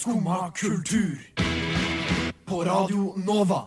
Skumma 0.00 0.48
kultur. 0.56 1.20
På 2.44 2.64
Radio 2.64 3.14
Nova. 3.26 3.62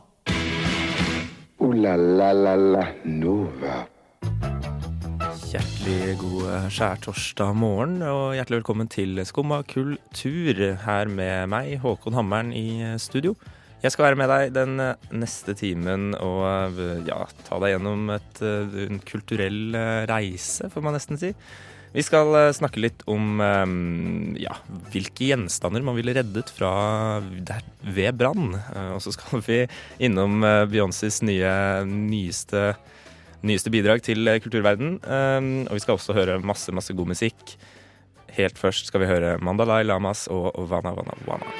O-la-la-la-la-Nova. 1.57 3.85
Hjertelig 5.51 6.17
god 6.23 6.71
skjærtorsdag 6.73 7.53
morgen, 7.53 8.01
og 8.01 8.33
hjertelig 8.33 8.57
velkommen 8.63 8.89
til 8.89 9.21
Skumma 9.29 9.61
kultur. 9.61 10.73
Her 10.87 11.05
med 11.05 11.53
meg, 11.53 11.77
Håkon 11.83 12.17
Hammeren, 12.17 12.49
i 12.49 12.81
studio. 12.97 13.37
Jeg 13.83 13.91
skal 13.93 14.05
være 14.07 14.17
med 14.23 14.27
deg 14.33 14.55
den 14.57 14.73
neste 15.13 15.53
timen 15.59 16.15
og 16.17 16.81
ja, 17.05 17.29
ta 17.45 17.61
deg 17.61 17.75
gjennom 17.75 18.09
et, 18.15 18.41
en 18.41 18.97
kulturell 19.05 19.77
reise, 20.09 20.65
får 20.73 20.81
man 20.81 20.97
nesten 20.97 21.13
si. 21.21 21.29
Vi 21.93 22.01
skal 22.01 22.33
snakke 22.57 22.81
litt 22.81 23.03
om 23.05 23.37
ja, 24.41 24.55
hvilke 24.89 25.27
gjenstander 25.27 25.83
man 25.85 25.93
ville 25.93 26.15
reddet 26.17 26.49
fra 26.49 26.71
der, 27.21 27.61
ved 27.85 28.17
brann. 28.17 28.55
Og 28.95 28.97
så 29.05 29.13
skal 29.13 29.43
vi 29.45 29.59
innom 30.01 30.41
Beyoncés 30.71 31.19
nye, 31.21 31.53
nyeste, 31.85 32.71
nyeste 33.45 33.73
bidrag 33.73 34.01
til 34.09 34.25
kulturverden. 34.41 34.97
Og 35.05 35.77
vi 35.77 35.83
skal 35.85 35.99
også 35.99 36.17
høre 36.17 36.39
masse, 36.41 36.73
masse 36.73 36.97
god 36.97 37.13
musikk. 37.13 37.53
Helt 38.33 38.57
først 38.57 38.89
skal 38.89 39.03
vi 39.03 39.11
høre 39.11 39.37
Mandalay 39.45 39.85
Lamas 39.85 40.25
og 40.33 40.49
Wana 40.71 40.95
Wana 40.97 41.13
Wana. 41.27 41.53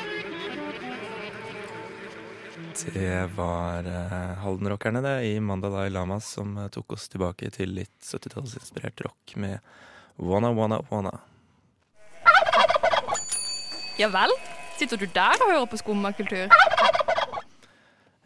Det 2.74 3.30
var 3.36 3.86
uh, 3.86 4.34
Halden-rockerne 4.42 5.02
det, 5.06 5.18
i 5.30 5.40
Mandalay 5.40 5.92
Lamas 5.94 6.32
som 6.34 6.58
tok 6.74 6.96
oss 6.98 7.06
tilbake 7.14 7.52
til 7.54 7.76
litt 7.78 7.94
70-tallsinspirert 8.02 9.06
rock 9.06 9.36
med 9.38 9.62
Wanna 10.20 10.52
Wanna 10.54 10.80
Wanna. 10.92 11.12
Ja 13.98 14.10
vel? 14.10 14.34
Sitter 14.78 14.98
du 14.98 15.06
der 15.06 15.38
og 15.42 15.52
hører 15.52 15.66
på 15.70 15.78
skummakultur? 15.78 16.50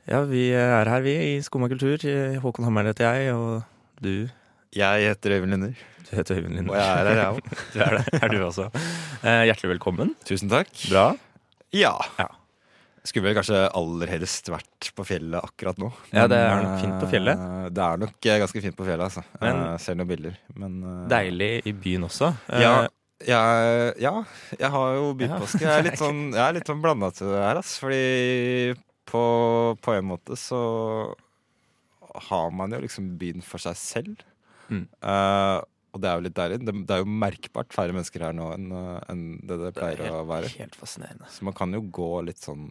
Ja, 0.08 0.22
vi 0.24 0.48
er 0.56 0.88
her, 0.88 1.02
vi, 1.04 1.14
i 1.36 1.42
skummakultur. 1.44 2.00
Håkon 2.40 2.64
Hammeren 2.68 2.88
heter 2.88 3.12
jeg, 3.12 3.34
og 3.36 3.64
du 4.04 4.30
Jeg 4.76 5.08
heter 5.10 5.36
Øyvind 5.38 5.52
Linder. 5.52 5.74
Du 6.10 6.16
heter 6.16 6.38
Øyvind 6.38 6.56
Linder. 6.56 6.72
Og 6.72 6.80
jeg 6.80 6.88
er 6.88 7.08
her, 7.08 7.20
jeg 7.20 7.28
òg. 7.28 7.40
Du 7.74 7.80
er 7.80 7.98
det, 7.98 8.24
er 8.24 8.28
du 8.28 8.38
også. 8.46 8.70
Uh, 9.24 9.44
hjertelig 9.50 9.70
velkommen. 9.76 10.16
Tusen 10.26 10.50
takk. 10.50 10.72
Bra. 10.92 11.10
Ja. 11.76 11.96
Ja. 12.20 12.30
Skulle 13.08 13.30
vel 13.30 13.38
kanskje 13.38 13.62
aller 13.80 14.10
helst 14.12 14.50
vært 14.52 14.90
på 14.98 15.06
fjellet 15.08 15.40
akkurat 15.40 15.78
nå. 15.80 15.88
Ja, 16.12 16.26
det 16.28 16.38
er 16.44 16.62
nok 16.66 16.82
fint 16.82 16.98
på 17.00 17.08
fjellet. 17.14 17.40
eh, 17.40 17.70
Det 17.72 17.84
er 17.86 18.02
nok 18.04 18.26
eh, 18.28 18.40
ganske 18.44 18.62
fint 18.66 18.76
på 18.76 18.88
fjellet, 18.88 19.06
altså. 19.08 19.24
Men- 19.40 19.62
Jeg 19.72 19.80
ser 19.86 19.96
noen 19.96 20.10
bilder. 20.12 20.36
Men 20.60 20.78
eh, 20.84 21.08
Deilig 21.14 21.52
i 21.66 21.74
byen 21.74 22.04
også. 22.10 22.34
Uh, 22.52 22.60
Ja, 22.62 22.74
jeg, 23.26 23.94
ja, 24.04 24.12
jeg 24.60 24.70
har 24.76 24.92
jo 25.00 25.14
bypåske. 25.18 25.62
Jeg 25.64 25.72
er 25.80 25.88
litt 25.88 26.02
sånn, 26.04 26.20
jeg 26.36 26.54
litt 26.60 26.68
sånn 26.70 26.84
blanda 26.84 27.10
til 27.16 27.32
det 27.32 27.40
her, 27.46 27.62
altså. 27.64 27.80
Fordi 27.86 28.76
på, 29.08 29.24
på 29.82 29.96
en 29.96 30.06
måte 30.12 30.36
så 30.38 30.60
har 32.28 32.52
man 32.52 32.72
jo 32.76 32.80
liksom 32.84 33.14
byen 33.20 33.42
for 33.46 33.62
seg 33.62 33.76
selv. 33.80 34.22
Mm. 34.70 34.84
Eh, 35.02 35.58
og 35.96 36.02
det 36.04 36.10
er 36.10 36.16
jo 36.20 36.24
litt 36.28 36.36
deilig. 36.38 36.58
Det, 36.68 36.74
det 36.90 36.96
er 36.98 37.02
jo 37.04 37.10
merkbart 37.24 37.74
færre 37.74 37.94
mennesker 37.96 38.26
her 38.28 38.34
nå 38.38 38.50
enn 38.54 38.68
eh, 38.76 38.98
enn 39.14 39.22
det 39.42 39.48
det 39.48 39.58
det 39.58 39.70
helt, 39.72 39.78
pleier 39.80 40.14
å 40.18 40.26
være. 40.30 40.52
helt 40.60 40.76
fascinerende. 40.78 41.30
Så 41.32 41.48
man 41.48 41.56
kan 41.58 41.74
jo 41.74 41.82
gå 42.00 42.10
litt 42.28 42.44
sånn 42.44 42.68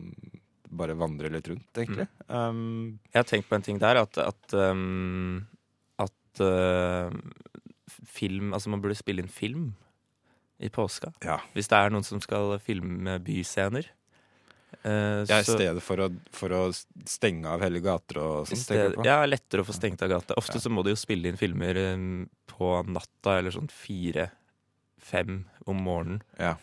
Bare 0.77 0.97
vandre 0.98 1.28
litt 1.31 1.47
rundt, 1.48 1.78
egentlig. 1.78 2.09
Um, 2.28 2.98
Jeg 3.14 3.20
har 3.20 3.27
tenkt 3.31 3.47
på 3.48 3.55
en 3.55 3.62
ting 3.62 3.78
der, 3.78 4.00
at, 4.03 4.19
at, 4.19 4.55
um, 4.59 5.44
at 6.03 6.41
uh, 6.42 7.14
film 8.11 8.50
Altså, 8.53 8.72
man 8.75 8.83
burde 8.83 8.97
spille 8.98 9.22
inn 9.22 9.31
film 9.31 9.69
i 10.59 10.69
påska. 10.72 11.12
ja. 11.22 11.39
Hvis 11.55 11.69
det 11.70 11.78
er 11.78 11.94
noen 11.94 12.05
som 12.05 12.19
skal 12.25 12.56
filme 12.64 13.14
byscener. 13.22 13.87
Uh, 14.86 15.22
er 15.27 15.41
i 15.41 15.47
stedet 15.47 15.83
for 15.83 15.98
å, 16.05 16.06
for 16.34 16.53
å 16.55 16.61
stenge 17.09 17.50
av 17.50 17.62
hele 17.64 17.81
gater 17.83 18.20
og 18.22 18.50
sted, 18.50 18.95
på? 18.95 19.05
ja, 19.06 19.19
lettere 19.27 19.64
å 19.64 19.67
få 19.67 19.75
stengt 19.75 20.03
av 20.04 20.10
gata. 20.12 20.37
Ofte 20.38 20.59
Ja. 20.60 20.62
så 20.62 20.71
må 20.71 20.84
de 20.87 20.93
jo 20.94 20.99
spille 21.00 21.31
inn 21.31 21.38
filmer 21.41 21.78
um, 21.94 22.28
på 22.50 22.71
natta, 22.87 23.38
eller 23.38 23.55
sånn 23.55 23.71
fire-fem 23.72 25.41
om 25.66 25.82
morgenen. 25.87 26.22
Ja. 26.38 26.55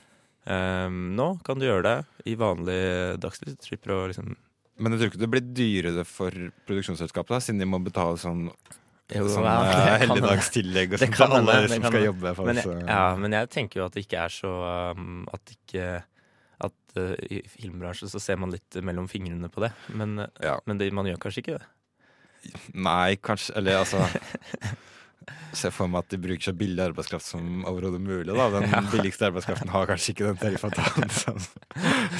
Um, 0.46 1.16
nå 1.16 1.28
kan 1.48 1.60
du 1.60 1.68
gjøre 1.68 1.84
det 1.88 1.98
i 2.32 2.36
vanlig 2.40 2.80
dagslys. 3.24 3.60
Slipper 3.64 3.96
å 3.96 4.00
liksom 4.12 4.34
Men 4.80 4.96
jeg 4.96 5.00
tror 5.00 5.12
ikke 5.12 5.24
det 5.24 5.32
blir 5.32 5.52
dyrere 5.56 6.06
for 6.08 6.32
produksjonsselskapet, 6.68 7.36
da, 7.36 7.44
siden 7.44 7.62
de 7.64 7.68
må 7.70 7.80
betale 7.84 8.20
sånn, 8.20 8.48
sånn 9.12 9.46
ja, 9.46 9.60
eh, 9.70 10.00
helligdagstillegg 10.04 10.96
og 10.96 11.04
sånt 11.04 11.16
til 11.20 11.36
alle 11.38 11.60
det 11.68 11.76
som 11.76 11.86
skal 11.88 12.08
jobbe. 12.08 12.34
For 12.40 12.50
Men 12.50 12.60
jeg, 12.60 12.80
ja, 12.88 13.04
men 13.20 13.38
jeg 13.38 13.52
tenker 13.54 13.80
jo 13.84 13.86
at 13.88 13.96
det 13.96 14.08
ikke 14.08 14.26
er 14.26 14.34
så 14.34 14.54
um, 14.98 15.22
At 15.32 15.54
ikke 15.54 15.92
Uh, 16.98 17.16
i 17.30 17.42
filmbransjen 17.50 18.10
så 18.12 18.20
ser 18.22 18.38
man 18.38 18.52
litt 18.54 18.76
mellom 18.86 19.08
fingrene 19.10 19.50
på 19.50 19.64
det. 19.66 19.72
Men, 19.98 20.18
uh, 20.20 20.28
Ja. 20.44 20.60
men 20.66 20.78
det, 20.78 20.92
man 20.94 21.06
gjør 21.10 21.18
kanskje 21.24 21.42
ikke 21.44 21.58
det. 21.60 21.68
Nei, 22.76 23.16
kanskje 23.24 23.54
Eller 23.56 23.78
altså 23.80 24.02
Se 25.56 25.70
for 25.72 25.88
meg 25.88 26.02
at 26.04 26.10
de 26.12 26.18
bruker 26.20 26.44
så 26.50 26.52
billig 26.58 26.82
arbeidskraft 26.84 27.24
som 27.24 27.62
overhodet 27.70 28.02
mulig. 28.04 28.34
da 28.36 28.48
Den 28.52 28.88
billigste 28.92 29.30
arbeidskraften 29.30 29.70
har 29.72 29.86
kanskje 29.88 30.12
ikke 30.12 30.26
den 30.28 30.40
tariffavtalen 30.42 31.14
som, 31.14 31.38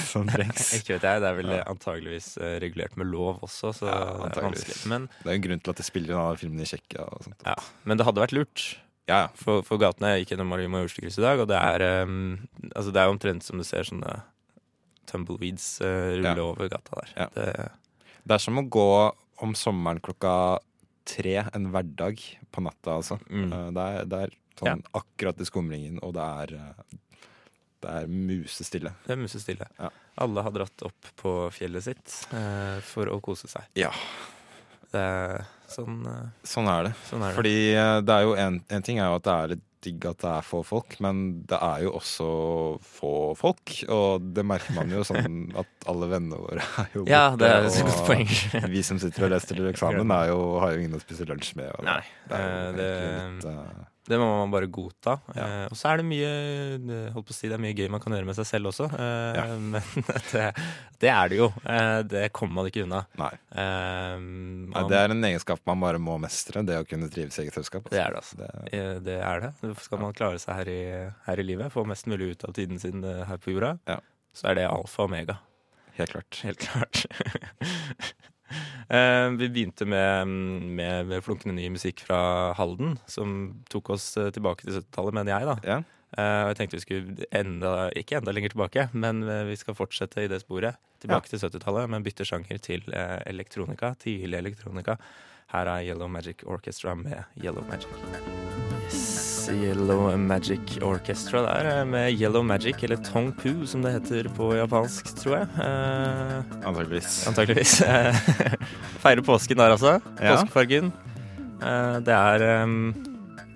som 0.06 0.30
trengs. 0.30 0.70
Ikke 0.78 0.94
vet 0.96 1.04
jeg, 1.04 1.20
Det 1.20 1.28
er 1.28 1.36
vel 1.36 1.50
Ja. 1.52 1.64
antageligvis 1.68 2.30
uh, 2.40 2.54
regulert 2.64 2.96
med 2.96 3.10
lov 3.12 3.42
også, 3.44 3.74
så 3.76 3.90
Ja, 3.90 3.98
det 4.30 4.38
er 4.40 4.46
vanskelig. 4.48 4.78
Men, 4.88 5.08
Det 5.20 5.28
er 5.28 5.34
en 5.36 5.44
grunn 5.48 5.60
til 5.66 5.74
at 5.74 5.82
de 5.82 5.86
spiller 5.90 6.14
inn 6.14 6.22
alle 6.22 6.40
filmene 6.40 6.64
i 6.64 6.70
Tsjekkia. 6.70 7.04
ja, 7.44 7.56
men 7.84 7.98
det 8.00 8.06
hadde 8.08 8.24
vært 8.24 8.32
lurt. 8.38 8.64
Ja, 9.10 9.18
ja. 9.26 9.28
For, 9.36 9.60
for 9.66 9.76
gatene 9.82 10.14
jeg 10.14 10.24
gikk 10.24 10.32
gjennom 10.38 10.54
Majorstua-krysset 10.72 11.20
i 11.20 11.26
dag, 11.26 11.42
og 11.44 11.50
det 11.50 11.58
er, 11.60 11.84
um, 12.08 12.38
altså 12.72 12.94
det 12.94 13.02
er 13.02 13.12
omtrent 13.12 13.44
som 13.44 13.60
du 13.60 13.64
ser 13.68 13.84
sånne 13.84 14.22
tumbleweeds 15.14 15.70
uh, 15.80 16.12
rulle 16.18 16.34
Ja. 16.34 16.48
over 16.50 16.68
gata 16.74 17.00
der. 17.00 17.14
Ja. 17.22 17.28
Det, 17.38 17.70
Det 18.26 18.34
er 18.38 18.42
som 18.42 18.58
å 18.60 18.66
gå 18.68 18.88
om 19.44 19.54
sommeren 19.58 20.00
klokka 20.04 20.34
tre 21.04 21.34
en 21.52 21.66
hverdag 21.72 22.20
på 22.54 22.62
natta, 22.64 22.94
altså. 22.98 23.18
mm. 23.28 23.50
Eh, 23.52 23.70
Det 23.76 23.82
er, 23.84 24.04
det 24.08 24.20
er 24.26 24.30
sånn 24.56 24.84
akkurat 24.96 25.40
i 25.42 25.44
skumringen, 25.48 25.98
og 26.06 26.14
det 26.16 26.22
er, 26.24 26.54
eh, 26.54 27.26
det 27.84 27.90
er 27.98 28.06
musestille. 28.08 28.92
det 29.04 29.12
er 29.12 29.20
musestille. 29.20 29.66
Ja. 29.78 29.90
Alle 30.24 30.44
har 30.46 30.54
dratt 30.54 30.84
opp 30.86 31.10
på 31.20 31.34
fjellet 31.52 31.84
sitt 31.84 32.14
eh, 32.32 32.78
for 32.86 33.10
å 33.12 33.18
kose 33.20 33.50
seg. 33.50 33.66
Ja. 33.76 33.90
Det 34.94 35.02
er 35.02 35.44
sånn, 35.68 36.00
eh, 36.06 36.30
Sånn 36.46 36.70
er 36.70 36.84
det. 36.88 36.94
sånn 37.10 37.20
er 37.26 37.34
det. 37.34 37.36
Fordi 37.42 37.56
eh, 37.74 38.00
det 38.06 38.14
er 38.16 38.22
jo 38.30 38.34
en, 38.46 38.60
en 38.70 38.82
ting 38.86 39.02
er 39.02 39.10
jo 39.10 39.18
at 39.18 39.26
det 39.28 39.34
er 39.42 39.52
litt 39.56 39.64
digg 39.84 40.04
at 40.08 40.18
det 40.24 40.30
er 40.32 40.46
få 40.46 40.62
folk, 40.66 40.96
men 41.04 41.22
det 41.50 41.58
er 41.62 41.84
jo 41.84 41.92
også 42.00 42.28
få 42.98 43.12
folk. 43.38 43.74
Og 43.92 44.26
det 44.34 44.44
merker 44.48 44.74
man 44.78 44.90
jo 44.92 45.04
sånn 45.06 45.38
at 45.60 45.88
alle 45.90 46.08
vennene 46.12 46.40
våre 46.40 46.64
er 46.64 46.92
jo 46.96 47.04
borte. 47.04 47.14
ja, 47.14 47.24
det 47.38 47.50
er 47.52 47.68
et 47.70 47.80
godt 47.88 48.04
poeng. 48.08 48.36
Vi 48.74 48.82
som 48.86 49.00
sitter 49.02 49.28
og 49.28 49.34
leser 49.36 49.54
til 49.54 49.70
eksamen, 49.70 50.14
er 50.16 50.32
jo, 50.32 50.40
har 50.64 50.74
jo 50.74 50.82
ingen 50.84 50.98
å 50.98 51.02
spise 51.04 51.26
lunsj 51.28 51.54
med. 51.60 51.72
Og 51.78 51.84
Nei, 51.88 52.00
det 52.30 52.40
eh, 52.40 52.70
det- 52.78 52.92
litt, 53.34 53.50
eh, 53.52 53.82
Det 54.04 54.18
må 54.20 54.26
man 54.28 54.50
bare 54.52 54.66
godta. 54.68 55.14
Ja. 55.32 55.44
Eh, 55.64 55.66
og 55.72 55.76
så 55.80 55.88
er 55.94 56.00
det 56.02 56.04
mye 56.04 56.32
holdt 57.14 57.24
på 57.30 57.32
å 57.32 57.36
si, 57.36 57.48
det 57.48 57.56
er 57.56 57.62
mye 57.64 57.72
gøy 57.78 57.86
man 57.88 58.02
kan 58.04 58.12
gjøre 58.12 58.28
med 58.28 58.36
seg 58.36 58.44
selv 58.50 58.68
også. 58.72 58.90
Eh, 58.92 59.38
Ja. 59.38 59.44
Men 59.72 59.80
det, 60.32 60.44
det 61.00 61.08
er 61.14 61.30
det 61.32 61.38
jo. 61.38 61.46
Eh, 61.64 62.00
det 62.10 62.24
kommer 62.36 62.58
man 62.60 62.68
ikke 62.68 62.84
unna. 62.84 63.00
nei. 63.16 63.30
Man, 63.54 64.26
nei. 64.74 64.82
Det 64.92 64.98
er 65.00 65.14
en 65.14 65.24
egenskap 65.30 65.62
man 65.68 65.80
bare 65.80 66.00
må 66.02 66.18
mestre, 66.20 66.62
det 66.68 66.76
å 66.82 66.86
kunne 66.88 67.08
trives 67.12 67.38
i 67.40 67.46
eget 67.46 67.56
selskap. 67.56 67.88
Det 67.92 68.00
er 68.02 68.12
det, 68.12 68.20
altså. 68.20 68.36
Det, 68.42 68.50
Eh, 68.74 68.98
Det 69.04 69.16
er 69.24 69.40
det. 69.46 69.74
Skal 69.84 70.00
man 70.04 70.12
klare 70.16 70.38
seg 70.42 70.54
her 70.60 70.68
i, 70.72 70.80
her 71.26 71.40
i 71.40 71.46
livet, 71.46 71.72
få 71.72 71.84
mest 71.88 72.06
mulig 72.10 72.34
ut 72.34 72.44
av 72.48 72.54
tiden 72.56 72.78
sin 72.82 73.04
eh, 73.04 73.24
her 73.28 73.40
på 73.40 73.54
jorda, 73.56 73.78
Ja. 73.88 73.98
så 74.34 74.50
er 74.50 74.54
det 74.60 74.68
alfa 74.68 75.04
og 75.04 75.10
omega. 75.10 75.38
helt 75.96 76.10
klart. 76.12 76.40
Helt 76.42 76.58
klart. 76.58 77.04
Eh, 78.88 79.28
vi 79.40 79.48
begynte 79.48 79.86
med, 79.88 80.28
med, 80.80 81.10
med 81.10 81.24
flunkende 81.24 81.56
ny 81.56 81.68
musikk 81.74 82.04
fra 82.06 82.52
Halden, 82.58 82.98
som 83.10 83.34
tok 83.72 83.94
oss 83.96 84.12
eh, 84.20 84.30
tilbake 84.34 84.66
til 84.66 84.78
70-tallet, 84.80 85.18
mener 85.20 85.34
jeg. 85.34 85.50
da. 85.50 85.56
Ja. 85.64 85.78
Eh, 86.14 86.40
og 86.44 86.52
jeg 86.52 86.58
tenkte 86.60 86.78
vi 86.78 86.84
skulle 86.84 87.28
enda, 87.34 87.74
ikke 87.98 88.20
enda 88.20 88.34
lenger 88.34 88.54
tilbake, 88.54 88.88
men 88.92 89.24
vi 89.48 89.58
skal 89.58 89.78
fortsette 89.78 90.24
i 90.24 90.30
det 90.30 90.42
sporet. 90.44 90.80
Tilbake 91.04 91.28
til 91.28 91.42
70-tallet, 91.42 91.90
men 91.92 92.06
bytte 92.06 92.26
sjanger 92.28 92.60
til 92.64 92.86
eh, 92.92 93.20
elektronika. 93.28 93.94
Tidlig 94.00 94.40
elektronika. 94.40 94.96
Her 95.52 95.70
er 95.76 95.90
Yellow 95.90 96.08
Magic 96.08 96.46
Orchestra 96.46 96.94
med 96.94 97.24
Yellow 97.42 97.66
Magic. 97.68 98.43
Yellow 99.48 100.16
Magic 100.16 100.78
Orchestra 100.82 101.42
der, 101.44 101.68
eh, 101.80 101.84
med 101.84 102.12
Yellow 102.20 102.42
Magic, 102.42 102.82
eller 102.82 102.96
Tong 102.96 103.32
Pu 103.32 103.66
som 103.66 103.82
det 103.82 103.92
heter 103.92 104.28
på 104.36 104.52
japansk, 104.56 105.10
tror 105.20 105.38
jeg. 105.40 105.48
Eh, 105.58 106.66
Antakeligvis. 106.66 107.26
Antakeligvis. 107.28 107.74
Feire 109.04 109.22
påsken 109.22 109.56
der, 109.60 109.74
altså. 109.76 109.98
Påskefargen. 110.20 110.92
Eh, 111.62 111.96
det 112.04 112.14
er 112.14 112.62
um, 112.62 112.94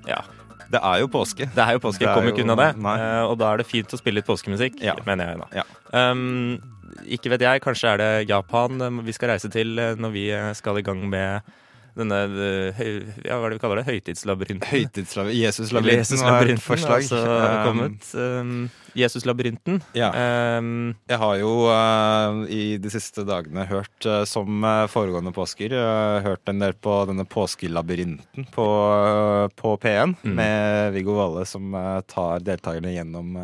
Ja. 0.07 0.23
Det 0.69 0.81
er 0.85 0.99
jo 1.01 1.07
påske. 1.09 1.47
Det 1.55 1.63
er 1.65 1.73
jo 1.79 1.81
påske, 1.81 2.05
er 2.05 2.13
kommer 2.15 2.33
ikke 2.35 2.45
unna 2.45 2.57
det. 2.61 2.73
Eh, 2.77 3.23
og 3.25 3.39
da 3.41 3.53
er 3.55 3.63
det 3.63 3.67
fint 3.71 3.89
å 3.89 4.01
spille 4.01 4.21
litt 4.21 4.27
påskemusikk, 4.29 4.83
Ja. 4.85 4.95
mener 5.07 5.31
jeg 5.33 5.39
da. 5.41 5.63
Ja. 5.63 6.11
Um, 6.11 6.59
ikke 7.09 7.31
vet 7.33 7.45
jeg, 7.45 7.63
kanskje 7.65 7.95
er 7.95 8.01
det 8.03 8.29
Japan 8.29 8.81
eh, 8.83 9.01
vi 9.07 9.15
skal 9.17 9.33
reise 9.33 9.51
til 9.53 9.79
eh, 9.79 9.95
når 9.99 10.13
vi 10.15 10.27
eh, 10.35 10.53
skal 10.59 10.81
i 10.81 10.85
gang 10.85 11.05
med 11.09 11.43
denne 11.99 12.19
eh, 12.25 12.83
ja, 13.27 13.37
hva 13.39 13.47
er 13.49 13.53
det 13.53 13.59
vi 13.59 13.63
kaller 13.63 13.81
det? 13.83 13.87
Høytidslabyrinten. 13.91 14.69
Høytidslabyrinten. 14.71 15.41
Jesuslabyrinten 15.43 16.05
Jesuslabyrinten 16.05 16.59
var 16.59 16.59
et 16.59 16.69
forslag. 16.69 17.03
altså 17.03 17.25
Um, 17.29 17.67
kommet. 17.69 18.09
Um, 18.15 18.71
Jesuslabyrinten. 18.99 19.81
Ja. 19.95 20.09
Um, 20.59 20.95
Jeg 21.11 21.19
har 21.23 21.37
jo 21.43 21.53
uh, 21.69 22.43
i 22.51 22.79
de 22.83 22.91
siste 22.91 23.25
dagene 23.29 23.67
hørt, 23.69 23.95
uh, 24.09 24.23
som 24.27 24.65
foregående 24.91 25.33
påsker, 25.37 25.75
uh, 25.77 26.19
hørt 26.25 26.49
en 26.51 26.63
del 26.65 26.75
på 26.79 26.97
denne 27.11 27.27
påskelabyrinten 27.29 28.49
på, 28.55 28.69
på 29.59 29.77
P1 29.83 30.17
Mm. 30.25 30.35
med 30.35 30.93
Viggo 30.95 31.15
Valle 31.19 31.45
som 31.47 31.73
tar 32.09 32.41
deltakerne 32.45 32.91
gjennom 32.95 33.37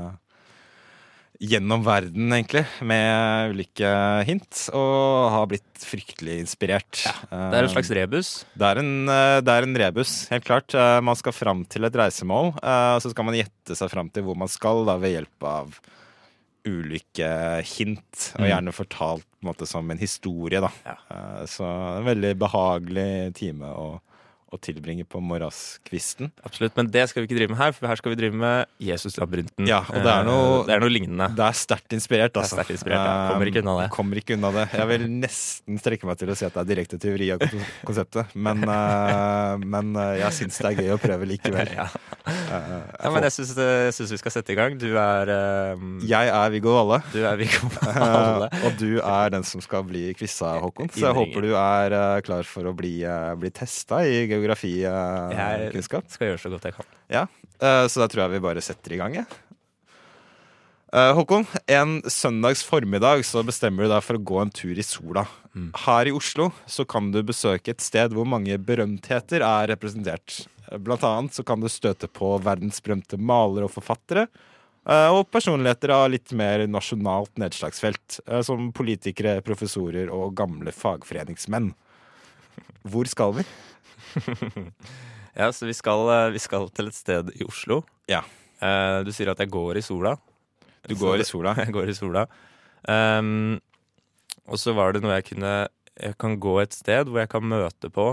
Gjennom 1.44 1.82
verden, 1.84 2.30
egentlig, 2.32 2.62
med 2.88 3.50
ulike 3.52 3.88
hint, 4.24 4.60
og 4.72 5.30
har 5.34 5.48
blitt 5.50 5.82
fryktelig 5.84 6.38
inspirert. 6.40 7.02
det 7.28 7.58
er 7.58 7.66
en 7.66 7.72
slags 7.74 7.90
rebus. 7.92 8.30
Det 8.56 8.64
er 8.70 8.80
en, 8.80 8.92
eh, 9.12 9.40
det 9.44 9.52
er 9.52 9.66
en 9.66 9.76
rebus, 9.82 10.14
helt 10.32 10.46
klart. 10.46 10.72
Eh, 10.78 11.00
Man 11.04 11.18
skal 11.20 11.32
fram 11.36 11.64
til 11.68 11.84
et 11.84 11.92
reisemål, 12.00 12.54
eh, 12.62 12.94
og 12.96 13.02
så 13.04 13.10
skal 13.12 13.26
man 13.28 13.34
gjette 13.36 13.76
seg 13.76 13.90
fram 13.92 14.08
til 14.14 14.24
hvor 14.24 14.38
man 14.40 14.48
skal 14.48 14.86
da, 14.88 14.96
ved 15.02 15.18
hjelp 15.18 15.48
av 15.50 15.76
ulike 16.64 17.28
hint, 17.76 18.32
og 18.36 18.40
Mm. 18.40 18.48
gjerne 18.48 18.72
fortalt 18.72 19.24
på 19.28 19.42
en 19.44 19.52
måte 19.52 19.66
som 19.68 19.90
en 19.90 19.98
historie. 20.00 20.60
da. 20.60 20.70
Ja. 20.86 20.96
Eh, 21.10 21.44
Så 21.46 21.64
en 21.98 22.04
veldig 22.06 22.38
behagelig 22.38 23.34
time 23.34 23.66
å, 23.66 24.00
å 24.54 24.60
tilbringe 24.62 25.04
på 25.10 25.20
morgenskvisten. 25.20 26.30
Absolutt, 26.46 26.76
Men 26.78 26.86
det 26.94 27.08
skal 27.10 27.22
vi 27.24 27.28
ikke 27.28 27.38
drive 27.40 27.50
med 27.54 27.58
her, 27.60 27.72
for 27.76 27.90
her 27.90 27.96
skal 28.00 28.14
vi 28.14 28.18
drive 28.22 28.38
med 28.38 28.66
Jesuslabyrinten. 28.80 29.66
Ja, 29.68 29.80
og 29.88 30.00
det 30.02 30.12
er 30.14 30.24
noe- 30.28 30.60
Eh, 30.60 30.66
det 30.66 30.74
er 30.76 30.80
noe 30.84 30.92
lignende. 30.94 31.28
Det 31.34 31.44
er 31.44 31.52
sterkt 31.58 31.90
inspirert, 31.96 32.32
Det 32.32 32.40
er 32.40 32.44
altså. 32.46 32.56
sterkt 32.58 32.70
inspirert, 32.76 33.02
ja. 33.04 33.28
Kommer 33.32 33.46
ikke 33.50 33.62
unna 33.64 33.76
det. 33.80 33.84
Eh, 33.90 33.94
Kommer 33.96 34.16
ikke 34.22 34.34
unna 34.38 34.50
det. 34.52 34.66
Jeg 34.72 34.86
vil 34.88 35.06
nesten 35.20 35.78
strekke 35.82 36.04
meg 36.06 36.18
til 36.18 36.28
å 36.28 36.36
si 36.36 36.44
at 36.46 36.54
det 36.54 36.62
er 36.64 36.70
direkte 36.74 36.98
teori 37.00 37.30
av 37.34 37.40
konseptet, 37.84 38.34
men, 38.34 38.62
eh, 38.64 39.56
men 39.58 39.96
eh, 39.96 40.18
jeg 40.24 40.32
syns 40.40 40.58
det 40.62 40.70
er 40.72 40.82
gøy 40.82 40.94
å 40.96 41.00
prøve 41.00 41.26
likevel. 41.26 41.68
Ja. 41.74 41.88
Eh, 42.34 42.72
Ja, 43.04 43.10
men 43.14 43.24
jeg 43.26 43.32
syns, 43.36 44.10
vi 44.12 44.18
skal 44.20 44.32
sette 44.34 44.52
i 44.54 44.56
gang. 44.58 44.76
Du 44.80 44.88
er 44.98 45.30
um, 45.76 45.98
Jeg 46.04 46.30
er 46.32 46.50
Viggo 46.54 46.74
Valle. 46.76 47.00
Du 47.12 47.20
er 47.26 47.36
Viggo 47.40 47.68
eh, 47.88 47.98
Valle. 48.00 48.48
og 48.64 48.78
du 48.80 48.98
er 49.00 49.30
den 49.34 49.44
som 49.48 49.62
skal 49.64 49.84
bli 49.88 50.06
quiza, 50.18 50.54
Håkon. 50.64 50.90
Så 50.94 51.06
jeg 51.06 51.16
håper 51.18 51.46
du 51.48 51.52
er 51.58 51.96
uh, 51.98 52.18
klar 52.26 52.44
for 52.48 52.70
å 52.70 52.74
bli, 52.76 52.96
uh, 53.06 53.32
bli 53.40 53.52
testa 53.54 54.02
i 54.08 54.24
geografikunnskap. 54.30 56.04
Jeg 56.08 56.16
skal 56.18 56.32
gjøre 56.32 56.42
så 56.44 56.52
godt 56.54 56.68
jeg 56.70 56.76
kan. 56.78 56.92
Ja, 57.12 57.24
uh, 57.60 57.84
så 57.90 58.02
da 58.04 58.08
tror 58.10 58.26
jeg 58.26 58.36
vi 58.36 58.44
bare 58.48 58.62
setter 58.64 58.96
i 58.96 59.00
gang, 59.00 59.18
jeg. 59.20 59.26
Eh, 59.28 59.43
Håkon, 60.94 61.42
en 61.66 61.96
søndags 62.06 62.62
formiddag 62.62 63.24
så 63.26 63.42
bestemmer 63.42 63.82
du 63.88 63.90
deg 63.90 64.02
for 64.06 64.14
å 64.14 64.22
gå 64.30 64.36
en 64.44 64.52
tur 64.54 64.78
i 64.78 64.84
sola. 64.86 65.24
Mm. 65.54 65.72
Her 65.84 66.06
i 66.06 66.12
Oslo 66.14 66.52
så 66.70 66.84
kan 66.86 67.08
du 67.10 67.18
besøke 67.26 67.72
et 67.74 67.82
sted 67.82 68.14
hvor 68.14 68.26
mange 68.30 68.54
berømtheter 68.62 69.42
er 69.42 69.72
representert. 69.72 70.44
Eh, 70.70 70.78
Blant 70.78 71.02
annet 71.06 71.34
så 71.34 71.42
kan 71.46 71.58
du 71.62 71.66
støte 71.72 72.06
på 72.06 72.36
verdensberømte 72.46 73.18
malere 73.18 73.66
og 73.66 73.72
forfattere. 73.74 74.28
eh, 74.86 75.08
Og 75.10 75.26
personligheter 75.34 75.90
av 75.90 76.10
litt 76.14 76.30
mer 76.32 76.62
nasjonalt 76.70 77.32
nedslagsfelt, 77.42 78.20
eh, 78.28 78.42
som 78.42 78.70
politikere, 78.72 79.40
professorer 79.42 80.12
og 80.14 80.34
gamle 80.38 80.70
fagforeningsmenn. 80.70 81.72
Hvor 82.86 83.08
skal 83.10 83.32
vi? 83.40 83.44
Ja, 85.34 85.48
så 85.50 85.66
vi 85.66 85.74
skal, 85.74 86.06
eh, 86.14 86.30
vi 86.30 86.38
skal 86.38 86.68
til 86.70 86.86
et 86.86 86.94
sted 86.94 87.32
i 87.34 87.42
Oslo. 87.42 87.80
Ja. 88.06 88.20
Eh, 88.62 89.02
Du 89.02 89.10
sier 89.10 89.32
at 89.32 89.38
jeg 89.42 89.50
går 89.50 89.80
i 89.80 89.82
sola. 89.82 90.12
Du 90.88 90.96
går 90.98 91.22
i 91.22 91.26
sola. 91.28 91.54
Jeg 91.62 91.74
går 91.74 91.90
i 91.92 91.96
sola. 91.96 92.26
Um, 92.88 93.60
og 94.44 94.60
så 94.60 94.74
var 94.76 94.92
det 94.92 95.00
noe 95.00 95.14
jeg 95.16 95.24
kunne 95.30 95.52
Jeg 95.96 96.18
kan 96.20 96.34
gå 96.36 96.58
et 96.60 96.74
sted 96.76 97.08
hvor 97.08 97.22
jeg 97.22 97.30
kan 97.32 97.46
møte 97.48 97.88
på 97.88 98.10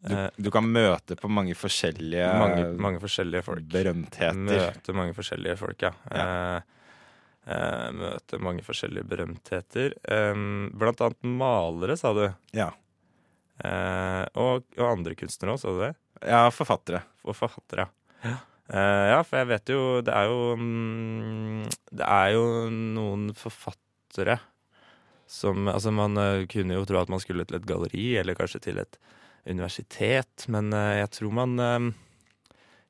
Du, 0.00 0.14
eh, 0.14 0.30
du 0.40 0.48
kan 0.54 0.64
møte 0.64 1.12
på 1.18 1.28
mange 1.28 1.52
forskjellige 1.58 2.30
mange, 2.40 2.64
mange 2.80 3.02
forskjellige 3.02 3.42
folk. 3.44 3.66
berømtheter. 3.68 4.32
Møte 4.48 4.94
mange 4.96 5.12
forskjellige 5.16 5.58
folk, 5.60 5.84
ja. 5.84 5.92
Ja. 6.14 6.26
Uh, 7.48 7.88
møte 7.98 8.38
mange 8.40 8.62
forskjellige 8.64 9.04
berømtheter. 9.10 9.96
Um, 10.06 10.70
blant 10.78 11.02
annet 11.04 11.28
malere, 11.42 11.98
sa 12.00 12.14
du. 12.16 12.28
Ja. 12.56 12.70
Og, 14.38 14.62
og 14.78 14.86
andre 14.86 15.18
kunstnere 15.18 15.56
òg, 15.56 15.60
sa 15.60 15.74
du 15.74 15.82
det? 15.82 15.92
ja, 16.22 16.44
forfattere. 16.54 17.02
Og 17.26 17.36
forfattere, 17.36 17.88
ja. 18.24 18.36
Eh, 18.68 19.04
ja, 19.14 19.20
for 19.24 19.40
jeg 19.40 19.48
vet 19.48 19.70
jo 19.72 19.82
Det 20.04 20.12
er 20.12 20.26
jo 20.28 20.40
mm, 20.60 21.68
Det 21.88 22.04
er 22.04 22.32
jo 22.34 22.42
noen 22.68 23.30
forfattere 23.36 24.36
som 25.28 25.70
Altså, 25.72 25.92
man 25.92 26.16
uh, 26.20 26.44
kunne 26.48 26.76
jo 26.76 26.84
tro 26.88 27.00
at 27.00 27.12
man 27.12 27.20
skulle 27.20 27.44
til 27.48 27.58
et 27.58 27.68
galleri, 27.68 28.04
eller 28.20 28.36
kanskje 28.36 28.62
til 28.64 28.80
et 28.80 28.96
universitet, 29.48 30.44
men 30.52 30.72
uh, 30.72 30.96
jeg 30.96 31.10
tror 31.16 31.34
man 31.36 31.92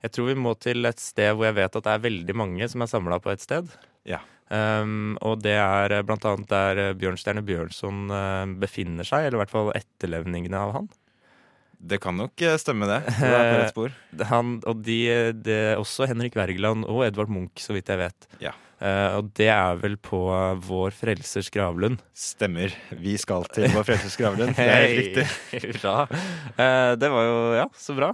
Jeg 0.02 0.12
tror 0.14 0.28
vi 0.30 0.36
må 0.38 0.54
til 0.58 0.86
et 0.86 1.02
sted 1.02 1.32
hvor 1.34 1.48
jeg 1.48 1.58
vet 1.58 1.78
at 1.78 1.86
det 1.86 1.94
er 1.94 2.06
veldig 2.06 2.36
mange 2.38 2.68
som 2.70 2.82
er 2.82 2.90
samla 2.90 3.18
på 3.22 3.30
et 3.34 3.42
sted. 3.42 3.70
Ja. 4.06 4.20
Um, 4.50 5.18
og 5.22 5.42
det 5.42 5.56
er 5.58 5.96
blant 6.06 6.26
annet 6.30 6.50
der 6.50 6.94
Bjørnstjerne 6.98 7.42
Bjørnson 7.42 8.06
befinner 8.62 9.06
seg, 9.06 9.26
eller 9.26 9.40
i 9.40 9.42
hvert 9.42 9.54
fall 9.54 9.74
etterlevningene 9.74 10.62
av 10.62 10.76
han. 10.78 10.88
Det 11.78 12.00
kan 12.02 12.16
nok 12.18 12.42
eh, 12.42 12.56
stemme, 12.58 12.88
det. 12.90 13.00
Du 13.06 13.26
er 13.26 13.38
på 13.38 13.58
rett 13.60 13.74
spor. 13.74 13.92
Han, 14.32 14.56
og 14.66 14.80
de, 14.86 14.98
det 15.38 15.58
er 15.72 15.80
også 15.80 16.08
Henrik 16.10 16.38
Wergeland 16.38 16.86
og 16.88 17.04
Edvard 17.06 17.30
Munch, 17.30 17.62
så 17.62 17.76
vidt 17.76 17.90
jeg 17.92 18.02
vet. 18.02 18.28
Ja. 18.42 18.54
Uh, 18.78 19.18
og 19.18 19.32
det 19.34 19.48
er 19.50 19.78
vel 19.80 19.96
på 19.98 20.20
Vår 20.62 20.94
Frelsers 20.94 21.48
gravlund. 21.50 21.98
Stemmer. 22.14 22.74
Vi 22.94 23.16
skal 23.18 23.46
til 23.50 23.66
Vår 23.74 23.86
Frelsers 23.88 24.14
gravlund. 24.20 24.54
Det 24.54 24.66
er 24.66 24.84
helt 24.86 25.00
riktig. 25.00 25.64
Hurra. 25.64 25.96
Eh, 26.54 26.92
det 26.98 27.10
var 27.10 27.26
jo 27.26 27.40
Ja, 27.58 27.66
så 27.74 27.98
bra. 27.98 28.12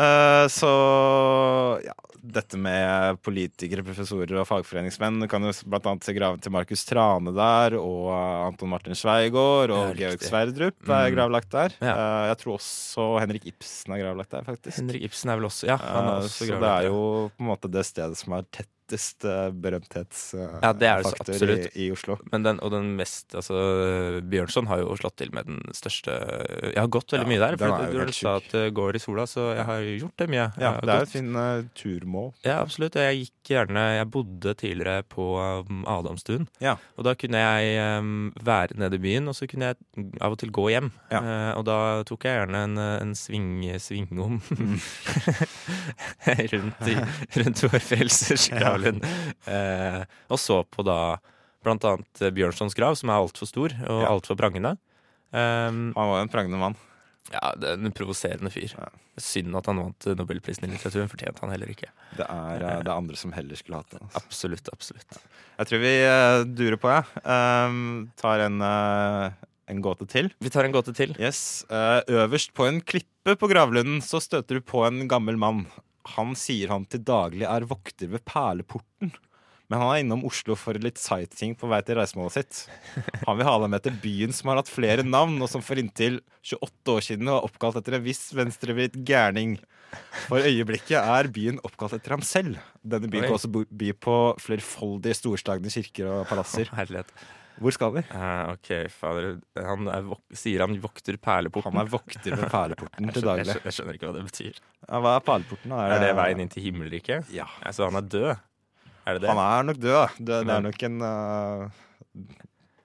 Eh, 0.00 0.46
så 0.48 0.68
ja, 1.84 1.92
dette 2.22 2.56
med 2.56 3.18
politikere, 3.26 3.82
professorer 3.84 4.38
og 4.40 4.46
fagforeningsmenn 4.48 5.18
Du 5.20 5.26
kan 5.28 5.42
jo 5.44 5.50
blant 5.68 5.88
annet 5.90 6.06
se 6.06 6.14
graven 6.16 6.40
til 6.40 6.54
Markus 6.54 6.84
Trane 6.88 7.34
der, 7.36 7.76
og 7.76 8.06
eh, 8.14 8.46
Anton 8.46 8.70
Martin 8.72 8.96
Sveigård 8.96 9.74
og 9.74 9.92
Georg. 9.98 10.22
Sverdrup 10.24 10.78
er 10.88 11.10
Mm. 11.10 11.16
gravlagt 11.16 11.50
der. 11.52 11.74
Ja. 11.82 11.92
Uh, 11.98 12.24
jeg 12.30 12.38
tror 12.42 12.54
også 12.56 13.06
Henrik 13.20 13.46
Ibsen 13.52 13.92
er 13.96 14.02
gravlagt 14.04 14.30
der, 14.32 14.46
faktisk. 14.48 14.78
Henrik 14.80 15.04
Ibsen 15.10 15.30
er 15.34 15.40
vel 15.42 15.50
også 15.50 15.68
Ja, 15.68 15.76
han 15.82 16.08
er 16.08 16.20
også 16.22 16.46
uh, 16.46 16.52
så 16.52 16.60
det 16.62 16.72
er 16.72 16.88
jo 16.88 17.02
på 17.36 17.44
en 17.44 17.50
måte 17.52 17.70
det 17.72 17.84
stedet 17.90 18.16
som 18.22 18.38
har 18.38 18.46
tettest 18.92 20.34
uh, 20.36 20.58
Ja, 20.62 20.72
det 20.72 20.88
er 20.88 21.02
det 21.02 21.10
så 21.10 21.16
berømthetsfaktor 21.16 21.52
i, 21.54 21.86
i 21.86 21.88
Oslo. 21.94 22.18
Men 22.32 22.46
den, 22.46 22.60
og 22.62 22.72
den 22.74 22.92
mest 22.98 23.34
Altså, 23.38 23.56
Bjørnson 24.28 24.68
har 24.70 24.82
jo 24.82 24.96
slått 25.00 25.16
til 25.22 25.32
med 25.34 25.48
den 25.48 25.60
største 25.76 26.14
Jeg 26.72 26.78
har 26.78 26.90
gått 26.92 27.14
veldig 27.14 27.26
Ja, 27.26 27.30
mye 27.32 27.42
der. 27.42 27.58
For 27.60 28.06
du, 28.06 28.12
sa 28.16 28.36
at 28.40 28.48
det 28.52 28.64
går 28.76 28.98
i 28.98 29.02
sola, 29.02 29.26
så 29.30 29.48
jeg 29.56 29.66
har 29.68 29.86
gjort 30.02 30.16
det 30.20 30.28
mye. 30.32 30.46
Ja, 30.60 30.72
det 30.82 30.94
er 30.94 31.06
et 31.06 31.12
fint 31.12 31.36
uh, 31.36 31.64
turmål. 31.78 32.30
Ja, 32.44 32.58
absolutt. 32.60 32.98
Jeg 33.00 33.22
gikk 33.24 33.52
gjerne 33.52 33.84
Jeg 33.96 34.08
bodde 34.12 34.54
tidligere 34.58 35.06
på 35.08 35.26
um, 35.40 35.82
Adamstuen. 35.88 36.48
Ja. 36.62 36.76
Og 36.98 37.06
da 37.08 37.14
kunne 37.18 37.40
jeg 37.40 38.00
um, 38.00 38.30
være 38.44 38.78
nede 38.80 38.98
i 38.98 39.02
byen, 39.02 39.30
og 39.30 39.36
så 39.38 39.48
kunne 39.50 39.72
jeg 39.72 40.08
av 40.20 40.36
og 40.36 40.40
til 40.42 40.52
gå 40.54 40.68
hjem. 40.74 40.92
Ja. 41.12 41.22
Uh, 41.22 41.50
og 41.58 41.66
da 41.68 41.78
tok 42.08 42.26
jeg 42.28 42.38
gjerne 42.38 42.64
en, 42.68 42.78
eh, 42.80 42.94
en 43.02 43.16
sving, 43.18 43.50
svingom 43.82 44.40
Mm. 44.52 44.78
rundt, 46.52 46.88
i, 46.88 46.96
rundt 47.40 47.62
vår 47.62 47.78
frelsers. 48.82 49.34
Eh, 49.48 50.04
og 50.32 50.38
så 50.42 50.60
på 50.68 50.84
da 50.86 50.98
blant 51.62 51.84
annet 51.86 52.22
eh, 52.22 52.32
Bjørnsons 52.34 52.74
grav, 52.78 52.96
som 52.98 53.10
er 53.12 53.20
altfor 53.22 53.46
stor 53.50 53.74
og 53.86 54.00
Ja. 54.02 54.08
altfor 54.10 54.38
prangende. 54.38 54.76
Um, 55.32 55.92
Han 55.96 56.08
var 56.10 56.18
jo 56.18 56.24
en 56.26 56.32
prangende 56.32 56.58
mann. 56.60 56.74
ja, 57.32 57.52
det 57.56 57.68
er 57.70 57.78
en 57.78 57.94
provoserende 57.96 58.50
fyr. 58.52 58.72
Ja. 58.76 58.88
Synd 59.22 59.54
at 59.56 59.66
han 59.70 59.78
vant 59.80 60.06
eh, 60.10 60.16
Nobelprisen 60.18 60.66
i 60.66 60.72
litteraturen. 60.72 61.08
Fortjente 61.08 61.40
han 61.44 61.52
heller 61.54 61.70
ikke. 61.72 61.88
Det 62.18 62.26
er, 62.26 62.64
uh, 62.66 62.82
det 62.82 62.90
er 62.90 62.96
andre 62.96 63.16
som 63.16 63.32
heller 63.32 63.56
skulle 63.56 63.78
hatt 63.80 63.94
det. 63.94 64.00
Altså. 64.02 64.20
Absolutt, 64.24 64.68
absolutt. 64.74 65.20
Jeg 65.60 65.70
tror 65.70 65.82
vi 65.84 65.94
uh, 66.04 66.42
durer 66.48 66.76
på, 66.82 66.90
jeg. 66.92 67.22
Um, 67.24 68.10
tar 68.20 68.42
en, 68.48 68.58
uh, 68.60 69.30
en 69.70 69.80
gåte 69.84 70.08
til. 70.10 70.32
Vi 70.42 70.50
tar 70.52 70.66
en 70.68 70.74
gåte 70.74 70.92
til. 70.98 71.14
Yes. 71.20 71.62
Uh, 71.70 72.02
øverst 72.24 72.52
på 72.58 72.66
en 72.68 72.82
klippe 72.82 73.36
på 73.38 73.48
gravlunden 73.52 74.02
så 74.04 74.18
støter 74.20 74.58
du 74.58 74.64
på 74.66 74.82
en 74.88 75.06
gammel 75.08 75.38
mann. 75.40 75.64
Han 76.16 76.36
sier 76.38 76.72
han 76.74 76.86
til 76.90 77.04
daglig 77.06 77.46
er 77.48 77.68
vokter 77.68 78.10
ved 78.12 78.24
perleporten. 78.28 79.12
Men 79.72 79.80
han 79.80 79.90
er 79.94 80.02
innom 80.02 80.24
Oslo 80.28 80.52
for 80.58 80.76
litt 80.84 80.98
sightseeing 81.00 81.54
på 81.56 81.68
vei 81.70 81.78
til 81.86 81.96
reisemålet 81.96 82.34
sitt. 82.34 82.58
Han 83.24 83.38
vil 83.38 83.46
ha 83.48 83.54
deg 83.62 83.70
med 83.72 83.84
til 83.86 83.94
byen 84.02 84.34
som 84.36 84.50
har 84.52 84.60
hatt 84.60 84.68
flere 84.68 85.06
navn, 85.06 85.38
og 85.40 85.48
som 85.48 85.64
for 85.64 85.80
inntil 85.80 86.18
28 86.44 86.92
år 86.92 87.06
siden 87.06 87.30
var 87.32 87.46
oppkalt 87.46 87.78
etter 87.80 87.96
en 87.96 88.04
viss 88.04 88.26
venstrevridd 88.36 88.98
gærning. 89.08 89.56
For 90.26 90.44
øyeblikket 90.44 90.98
er 90.98 91.30
byen 91.32 91.60
oppkalt 91.64 91.96
etter 91.96 92.18
ham 92.18 92.24
selv. 92.26 92.60
Denne 92.84 93.08
byen 93.08 93.30
kan 93.30 93.38
også 93.38 93.48
by 93.52 93.94
på 93.96 94.18
flerfoldige 94.44 95.16
storslagne 95.22 95.72
kirker 95.72 96.10
og 96.18 96.26
palasser. 96.28 96.68
Hvor 97.60 97.74
skal 97.74 97.92
vi? 97.96 98.02
Uh, 98.12 98.52
ok, 98.54 98.70
fader. 98.92 99.26
Han 99.58 99.90
er 99.92 100.06
sier 100.36 100.64
han 100.64 100.76
vokter 100.82 101.18
perleporten. 101.20 101.74
Han 101.74 101.84
er 101.84 101.90
vokter 101.92 102.36
ved 102.36 102.46
perleporten 102.52 103.10
til 103.14 103.26
daglig. 103.26 103.44
jeg, 103.44 103.50
skjønner, 103.52 103.68
jeg 103.68 103.76
skjønner 103.76 103.98
ikke 103.98 104.08
hva 104.08 104.14
det 104.16 104.24
betyr. 104.30 104.60
Ja, 104.86 105.00
hva 105.04 105.14
er 105.18 105.26
perleporten? 105.28 105.74
da? 105.74 105.82
Er 105.92 106.04
det 106.06 106.10
veien 106.18 106.42
inn 106.44 106.52
til 106.52 106.66
himmelriket? 106.68 107.32
Ja. 107.34 107.48
Altså, 107.62 107.86
han 107.90 108.00
er 108.00 108.08
død? 108.16 108.30
Er 109.02 109.18
det 109.18 109.24
det? 109.24 109.30
Han 109.32 109.42
er 109.44 109.68
nok 109.70 109.80
død. 109.82 110.18
Det, 110.18 110.42
det 110.48 110.56
er 110.56 110.66
nok 110.68 110.84
en 110.88 111.00
uh, 111.02 111.88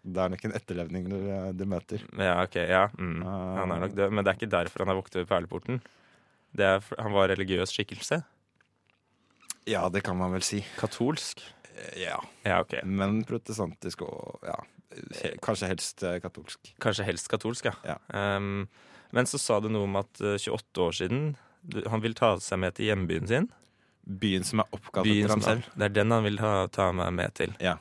Det 0.08 0.24
er 0.24 0.32
nok 0.34 0.48
en 0.48 0.56
etterlevning 0.62 1.12
du, 1.12 1.20
du 1.58 1.68
møter. 1.70 2.08
Ja, 2.18 2.40
ok, 2.44 2.58
ja. 2.64 2.88
Mm. 2.98 3.22
Han 3.62 3.76
er 3.76 3.86
nok 3.86 3.94
død, 3.98 4.10
men 4.12 4.26
det 4.26 4.34
er 4.34 4.40
ikke 4.42 4.56
derfor 4.58 4.86
han 4.86 4.94
er 4.94 5.00
vokter 5.00 5.24
ved 5.24 5.30
perleporten. 5.30 5.82
Det 6.58 6.66
er, 6.66 6.82
han 6.98 7.14
var 7.14 7.30
religiøs 7.30 7.74
skikkelse. 7.76 8.22
Ja, 9.68 9.84
det 9.92 10.02
kan 10.08 10.16
man 10.16 10.32
vel 10.32 10.46
si. 10.48 10.62
Katolsk. 10.80 11.44
Eh, 11.78 12.02
Ja. 12.04 12.18
Ja, 12.44 12.60
okay. 12.64 12.82
Men 12.84 13.22
protestantisk 13.28 14.02
og 14.08 14.44
ja, 14.48 14.58
kanskje 15.44 15.70
helst 15.72 16.04
eh, 16.04 16.20
katolsk. 16.24 16.74
Kanskje 16.84 17.06
helst 17.08 17.30
katolsk, 17.32 17.66
ja. 17.70 17.76
Ja. 17.86 17.98
Um, 18.38 18.68
men 19.16 19.26
så 19.30 19.40
sa 19.40 19.60
du 19.64 19.70
noe 19.72 19.88
om 19.88 19.96
at 20.00 20.22
eh, 20.22 20.38
28 20.42 20.84
år 20.84 20.96
siden 20.98 21.28
han 21.92 22.04
vil 22.04 22.16
ta 22.16 22.36
seg 22.40 22.62
med 22.64 22.78
til 22.78 22.90
hjembyen 22.92 23.28
sin. 23.28 23.50
Byen 24.08 24.46
som 24.48 24.62
er 24.64 24.70
oppkalt 24.72 25.10
etter 25.12 25.34
ham 25.34 25.42
selv. 25.44 25.66
det 25.76 25.90
er 25.90 25.96
den 25.98 26.14
han 26.16 26.24
vil 26.24 26.38
ta, 26.40 26.52
ta 26.72 26.92
meg 26.96 27.12
med 27.18 27.34
til. 27.36 27.56
Ja. 27.60 27.76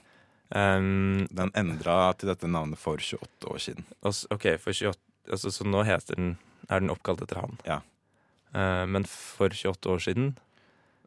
Um, 0.51 1.27
Den 1.35 1.51
endra 1.59 2.13
til 2.19 2.31
dette 2.31 2.47
navnet 2.51 2.79
for 2.79 2.99
28 3.03 3.51
år 3.51 3.63
siden. 3.63 3.87
Også, 4.07 4.27
ok, 4.35 4.47
for 4.63 4.71
28, 4.75 4.99
altså, 5.31 5.51
Så 5.51 5.67
nå 5.67 5.83
heter 5.87 6.19
den, 6.19 6.33
er 6.69 6.83
den 6.83 6.91
oppkalt 6.91 7.23
etter 7.23 7.41
han. 7.43 7.59
Ja. 7.67 7.81
Uh, 8.55 8.87
men 8.91 9.07
for 9.11 9.51
28 9.55 9.93
år 9.93 10.03
siden 10.03 10.35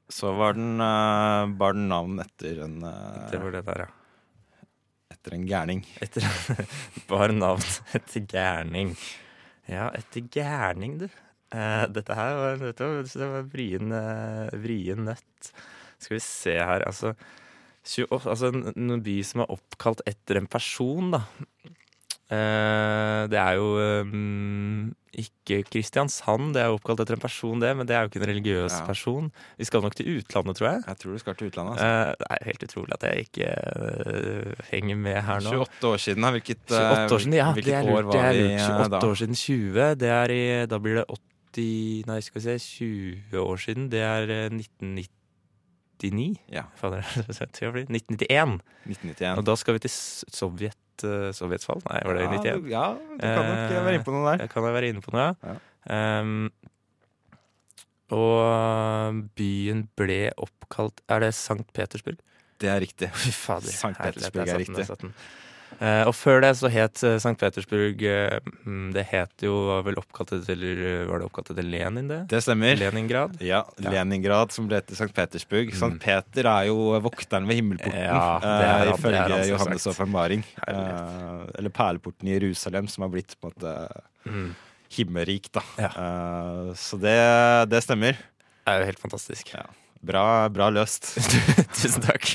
Så 0.10 0.34
var 0.34 0.58
den, 0.58 0.82
uh, 0.82 1.46
bar 1.60 1.76
den 1.78 1.88
navn 1.92 2.20
etter 2.24 2.64
en, 2.66 2.80
uh, 2.82 3.30
Det 3.30 3.42
var 3.42 3.54
det 3.54 3.64
der, 3.68 3.86
ja. 3.86 4.68
etter 5.14 5.36
en 5.38 5.48
gærning. 5.48 5.84
Etter 6.02 6.26
bar 7.10 7.34
navn 7.36 7.66
etter 7.94 8.26
gærning. 8.26 8.96
Ja, 9.70 9.92
etter 9.94 10.26
gærning, 10.34 10.98
du. 11.04 11.10
Uh, 11.54 11.86
dette 11.94 12.18
her 12.18 12.36
var, 12.38 12.58
dette 12.62 12.90
var, 12.90 13.06
det 13.06 13.28
var 13.36 13.46
vrien, 13.50 13.94
eh, 13.94 14.58
vrien 14.62 15.06
nøtt. 15.06 15.52
Skal 16.00 16.16
vi 16.18 16.24
se 16.26 16.56
her, 16.58 16.86
altså, 16.86 17.14
28, 17.86 18.30
altså 18.30 18.52
en, 18.54 18.68
en 18.74 19.02
by 19.04 19.16
som 19.26 19.44
er 19.44 19.54
oppkalt 19.56 20.04
etter 20.10 20.40
en 20.40 20.50
person, 20.50 21.14
da. 21.16 21.24
Eh, 22.30 23.22
det 23.32 23.40
er 23.42 23.54
jo 23.58 23.70
eh, 23.82 24.12
ikke 25.20 25.64
Kristiansand, 25.66 26.52
det 26.54 26.62
er 26.62 26.68
jo 26.70 26.76
oppkalt 26.78 27.00
etter 27.02 27.16
en 27.18 27.24
person, 27.24 27.58
det, 27.60 27.72
men 27.76 27.88
det 27.90 27.96
er 27.98 28.04
jo 28.06 28.12
ikke 28.12 28.20
en 28.22 28.28
religiøs 28.30 28.76
Ja. 28.78 28.86
person. 28.86 29.32
Vi 29.58 29.66
skal 29.66 29.82
nok 29.82 29.96
til 29.98 30.06
utlandet, 30.20 30.56
tror 30.60 30.68
jeg. 30.70 30.84
Jeg 30.88 30.98
tror 31.02 31.12
du 31.12 31.18
skal 31.24 31.36
til 31.40 31.50
utlandet. 31.50 31.74
Altså. 31.80 31.88
Eh, 31.90 32.14
det 32.22 32.28
er 32.30 32.46
helt 32.52 32.64
utrolig 32.68 32.94
at 32.94 33.04
jeg 33.10 33.26
ikke 33.26 33.48
henger 34.70 34.96
med 35.02 35.18
her 35.26 35.40
nå. 35.42 35.56
28 35.66 35.90
år 35.90 35.98
siden, 36.06 36.22
da. 36.22 36.32
Hvilket, 36.38 36.62
eh, 36.70 36.78
28 36.78 37.16
år 37.18 37.20
siden, 37.26 37.34
ja. 37.40 37.50
Det 37.58 37.74
er 37.74 37.84
lurt, 37.84 37.98
år 37.98 38.04
var 38.04 38.12
Det 38.14 38.22
er 38.22 38.34
lurt. 38.38 38.52
eh, 38.52 38.70
28 38.70 38.90
da? 38.90 39.08
år 39.10 39.16
siden 39.24 39.36
20. 39.36 39.96
Det 40.06 40.10
er 40.20 40.28
i, 40.38 40.66
da 40.70 40.78
blir 40.80 40.96
det 41.02 41.06
80 41.10 42.06
Nei, 42.08 42.20
skal 42.22 42.42
vi 42.42 42.46
se. 42.46 42.56
20 42.60 43.42
år 43.42 43.58
siden. 43.58 43.90
Det 43.90 44.00
er 44.06 44.30
eh, 44.30 44.50
1999. 44.54 46.38
Ja. 46.54 46.64
Fader, 46.78 47.02
1991. 47.18 48.62
1991. 48.86 49.38
Og 49.38 49.46
da 49.50 49.56
skal 49.56 49.74
vi 49.76 49.80
til 49.80 49.90
Sovjet. 49.92 50.78
Eh, 51.08 51.30
Sovjets 51.36 51.66
fall? 51.70 51.82
Nei, 51.90 52.02
var 52.06 52.14
det 52.20 52.24
Ja, 52.26 52.32
91? 52.32 52.64
du, 52.64 52.70
ja, 52.72 52.86
du 52.96 53.18
kan 53.24 53.46
nok 53.46 53.60
Eh, 53.72 53.84
være 53.86 53.96
inne 54.00 54.06
på 54.08 54.14
noe 54.16 54.26
der. 54.32 54.44
Jeg 54.46 54.50
kan 54.54 54.64
jeg 54.70 54.74
være 54.78 54.90
inne 54.94 55.02
på 55.06 55.14
noe, 55.16 55.30
Ja. 55.44 55.56
Ehm, 55.90 56.50
og 58.10 59.20
byen 59.38 59.84
ble 60.00 60.32
oppkalt 60.42 61.02
Er 61.10 61.20
det 61.22 61.34
Sankt 61.38 61.70
Petersburg? 61.78 62.18
Det 62.60 62.68
er 62.68 62.80
riktig. 62.82 63.08
Fy 63.16 63.32
fader. 63.32 63.72
Sankt 63.72 64.00
Petersburg 64.02 64.50
er 64.50 64.58
riktig. 64.60 65.14
Eh, 65.80 66.02
og 66.10 66.14
før 66.18 66.42
det 66.44 66.50
så 66.60 66.68
het 66.74 67.00
uh, 67.08 67.14
St. 67.22 67.36
Petersburg 67.40 68.02
eh, 68.04 68.40
mm, 68.66 68.90
Det 68.92 69.04
het 69.14 69.44
jo 69.46 69.54
var 69.70 69.84
vel 69.86 70.00
oppkalt 70.02 70.34
etter 70.36 70.58
Var 71.08 71.22
det 71.22 71.28
oppkalt 71.30 71.52
etter 71.54 71.64
Lenin, 71.64 72.10
det? 72.10 72.18
Det 72.34 72.42
stemmer. 72.44 72.76
Leningrad? 72.82 73.38
Ja, 73.46 73.62
Leningrad, 73.80 74.52
som 74.52 74.68
ble 74.68 74.82
til 74.84 74.98
St. 75.00 75.14
Petersburg. 75.16 75.72
St. 75.72 75.92
Peter 76.04 76.50
er 76.52 76.68
jo 76.72 76.76
vokteren 77.06 77.48
ved 77.48 77.62
himmelporten, 77.62 77.96
Mm. 78.00 78.08
Ja, 78.10 78.40
eh, 78.44 78.66
han- 78.68 78.94
ifølge 78.96 79.22
han. 79.24 79.46
Johannes' 79.54 79.88
åpenbaring. 79.94 80.44
Eh, 80.68 81.46
eller 81.60 81.70
perleporten 81.70 82.28
i 82.28 82.36
Jerusalem, 82.40 82.88
som 82.90 83.04
har 83.04 83.10
blitt 83.14 83.36
på 83.40 83.48
en 83.48 83.54
måte 83.56 84.02
Mm. 84.26 84.50
himmelrik, 84.98 85.52
da. 85.54 85.62
Ja. 85.78 85.92
Eh, 85.96 86.74
så 86.76 87.00
det, 87.00 87.70
det 87.70 87.84
stemmer. 87.84 88.18
Det 88.66 88.74
er 88.76 88.80
jo 88.82 88.86
helt 88.92 89.00
fantastisk. 89.00 89.54
Ja. 89.54 89.64
Bra, 90.00 90.48
bra 90.50 90.70
løst. 90.72 91.10
Tusen 91.76 92.02
takk. 92.06 92.30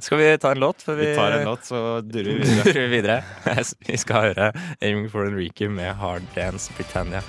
Skal 0.00 0.18
vi 0.20 0.28
ta 0.38 0.52
en 0.54 0.60
låt 0.62 0.84
før 0.86 0.94
vi 1.00 1.08
Vi 1.10 1.16
tar 1.18 1.34
en 1.40 1.44
låt, 1.48 1.64
så 1.66 2.00
durer 2.00 2.30
vi 2.30 2.38
videre. 2.46 2.72
durer 2.72 2.88
videre? 2.88 3.16
Vi 3.88 3.96
skal 3.98 4.28
høre 4.30 4.52
'Aiming 4.80 5.10
for 5.10 5.26
Enrique' 5.26 5.68
med 5.68 5.94
'Hard 5.98 6.22
Dance 6.36 6.70
Britannia'. 6.78 7.22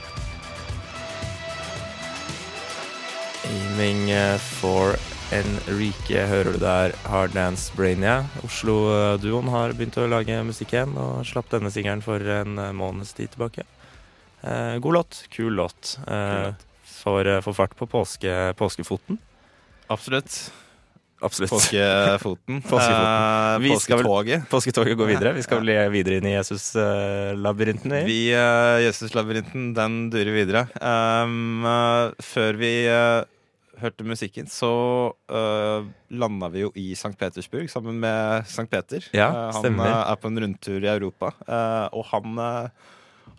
Aiming 3.48 4.10
eh, 4.12 4.38
for 4.38 4.96
Enrique 5.34 6.22
hører 6.28 6.54
du 6.54 6.60
der, 6.62 6.94
Hard 7.10 7.34
Dance 7.36 7.74
Brainia. 7.76 8.26
Oslo-duoen 8.46 9.50
har 9.52 9.74
begynt 9.76 9.98
å 10.00 10.08
lage 10.08 10.38
musikk 10.48 10.74
igjen, 10.76 10.94
og 11.00 11.26
slapp 11.28 11.50
denne 11.52 11.72
singelen 11.74 12.04
for 12.06 12.22
en 12.22 12.58
eh, 12.62 12.72
måneds 12.76 13.14
tid 13.18 13.34
tilbake. 13.34 13.66
Eh, 14.44 14.78
god 14.84 14.94
låt, 15.00 15.24
kul 15.34 15.54
låt. 15.58 15.98
Eh, 16.08 16.52
låt. 16.52 16.68
får, 17.02 17.28
eh, 17.28 17.42
får 17.42 17.54
fart 17.58 17.76
på 17.80 17.88
påske, 17.90 18.54
påskefoten. 18.60 19.18
Absolutt. 19.88 20.52
Absolutt. 21.20 21.50
Påskefoten. 21.50 22.62
Påskefoten. 22.70 23.62
Vi 23.64 23.72
skal 23.80 23.98
vel- 23.98 24.06
Påsketoget. 24.06 24.50
Påsketoget 24.52 24.98
går 24.98 25.10
videre. 25.14 25.34
Vi 25.34 25.46
skal 25.46 25.64
vel 25.64 25.90
videre 25.94 26.20
inn 26.20 26.28
i 26.30 26.36
Jesus-labyrinten. 26.36 27.96
Vi, 28.06 28.20
uh, 28.38 28.78
Jesuslabyrinten, 28.86 29.72
den 29.78 29.98
durer 30.14 30.36
videre. 30.36 30.68
Um, 30.78 31.66
eh, 31.66 32.14
før 32.22 32.60
vi 32.62 32.72
hørte 33.82 34.06
musikken, 34.08 34.48
så 34.50 34.72
uh, 35.30 35.88
landa 36.10 36.50
vi 36.54 36.64
jo 36.66 36.72
i 36.78 36.92
St. 36.98 37.14
Petersburg 37.18 37.70
sammen 37.72 38.00
med 38.02 38.46
St. 38.50 38.68
Peter. 38.72 39.06
Ja, 39.14 39.30
han 39.52 39.60
stemmer. 39.62 39.90
er 40.04 40.22
på 40.22 40.32
en 40.32 40.42
rundtur 40.44 40.82
i 40.82 40.92
Europa, 40.92 41.34
eh, 41.46 41.88
og 41.94 42.08
han 42.12 42.40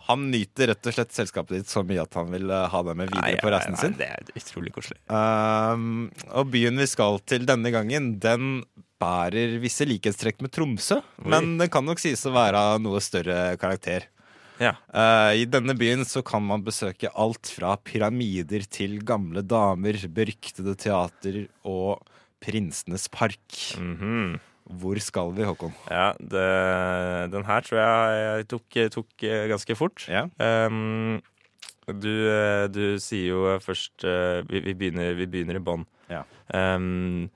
han 0.07 0.29
nyter 0.31 0.71
rett 0.71 0.89
og 0.89 0.95
slett 0.95 1.15
selskapet 1.15 1.57
ditt 1.57 1.71
så 1.71 1.83
mye 1.85 2.03
at 2.03 2.15
han 2.17 2.29
vil 2.31 2.49
eh, 2.49 2.67
ha 2.71 2.83
deg 2.87 2.99
med 2.99 3.11
videre 3.11 3.25
Nei, 3.25 3.39
på 3.41 3.49
nei, 3.49 3.55
reisen 3.55 3.75
nei, 3.75 3.81
sin. 3.81 3.97
Det 3.99 4.07
er 4.15 4.29
utrolig 4.39 4.73
koselig. 4.75 4.99
Um, 5.11 6.07
og 6.31 6.53
byen 6.53 6.79
vi 6.79 6.87
skal 6.89 7.19
til 7.29 7.47
denne 7.49 7.73
gangen, 7.75 8.13
den 8.23 8.61
bærer 8.99 9.57
visse 9.63 9.87
likhetstrekk 9.87 10.41
med 10.43 10.53
Tromsø. 10.55 10.99
Men 11.23 11.57
den 11.59 11.71
kan 11.71 11.85
nok 11.87 12.01
sies 12.03 12.25
å 12.27 12.33
være 12.35 12.63
av 12.73 12.81
noe 12.83 12.99
større 13.03 13.53
karakter. 13.61 14.07
Ja. 14.59 14.73
Uh, 14.91 15.31
I 15.39 15.45
denne 15.47 15.75
byen 15.79 16.03
så 16.07 16.23
kan 16.25 16.43
man 16.43 16.65
besøke 16.65 17.11
alt 17.15 17.47
fra 17.55 17.77
pyramider 17.79 18.65
til 18.67 18.97
gamle 19.07 19.43
damer, 19.47 19.99
beryktede 20.11 20.75
teater 20.79 21.45
og 21.63 22.03
Prinsenes 22.43 23.07
park. 23.11 23.75
Mhm. 23.79 24.39
Hvor 24.69 24.99
skal 25.01 25.31
vi, 25.33 25.45
Håkon? 25.47 25.73
Ja, 25.89 26.11
det, 26.21 26.45
den 27.33 27.45
her 27.47 27.65
tror 27.65 27.79
jeg 27.81 28.19
jeg 28.21 28.47
tok, 28.51 28.77
tok 28.93 29.25
eh, 29.25 29.47
ganske 29.49 29.75
fort. 29.77 30.05
Ja. 30.11 30.27
Um, 30.37 31.17
du, 31.89 32.11
eh, 32.29 32.67
du 32.69 32.99
sier 33.01 33.31
jo 33.31 33.55
først 33.65 34.05
eh, 34.05 34.43
Vi, 34.45 34.61
vi, 34.67 34.75
begynner, 34.77 35.15
vi 35.17 35.25
begynner 35.25 35.57
i 35.57 35.63
bånn. 35.63 35.87
Ja. 36.11 36.21
Um, 36.53 37.31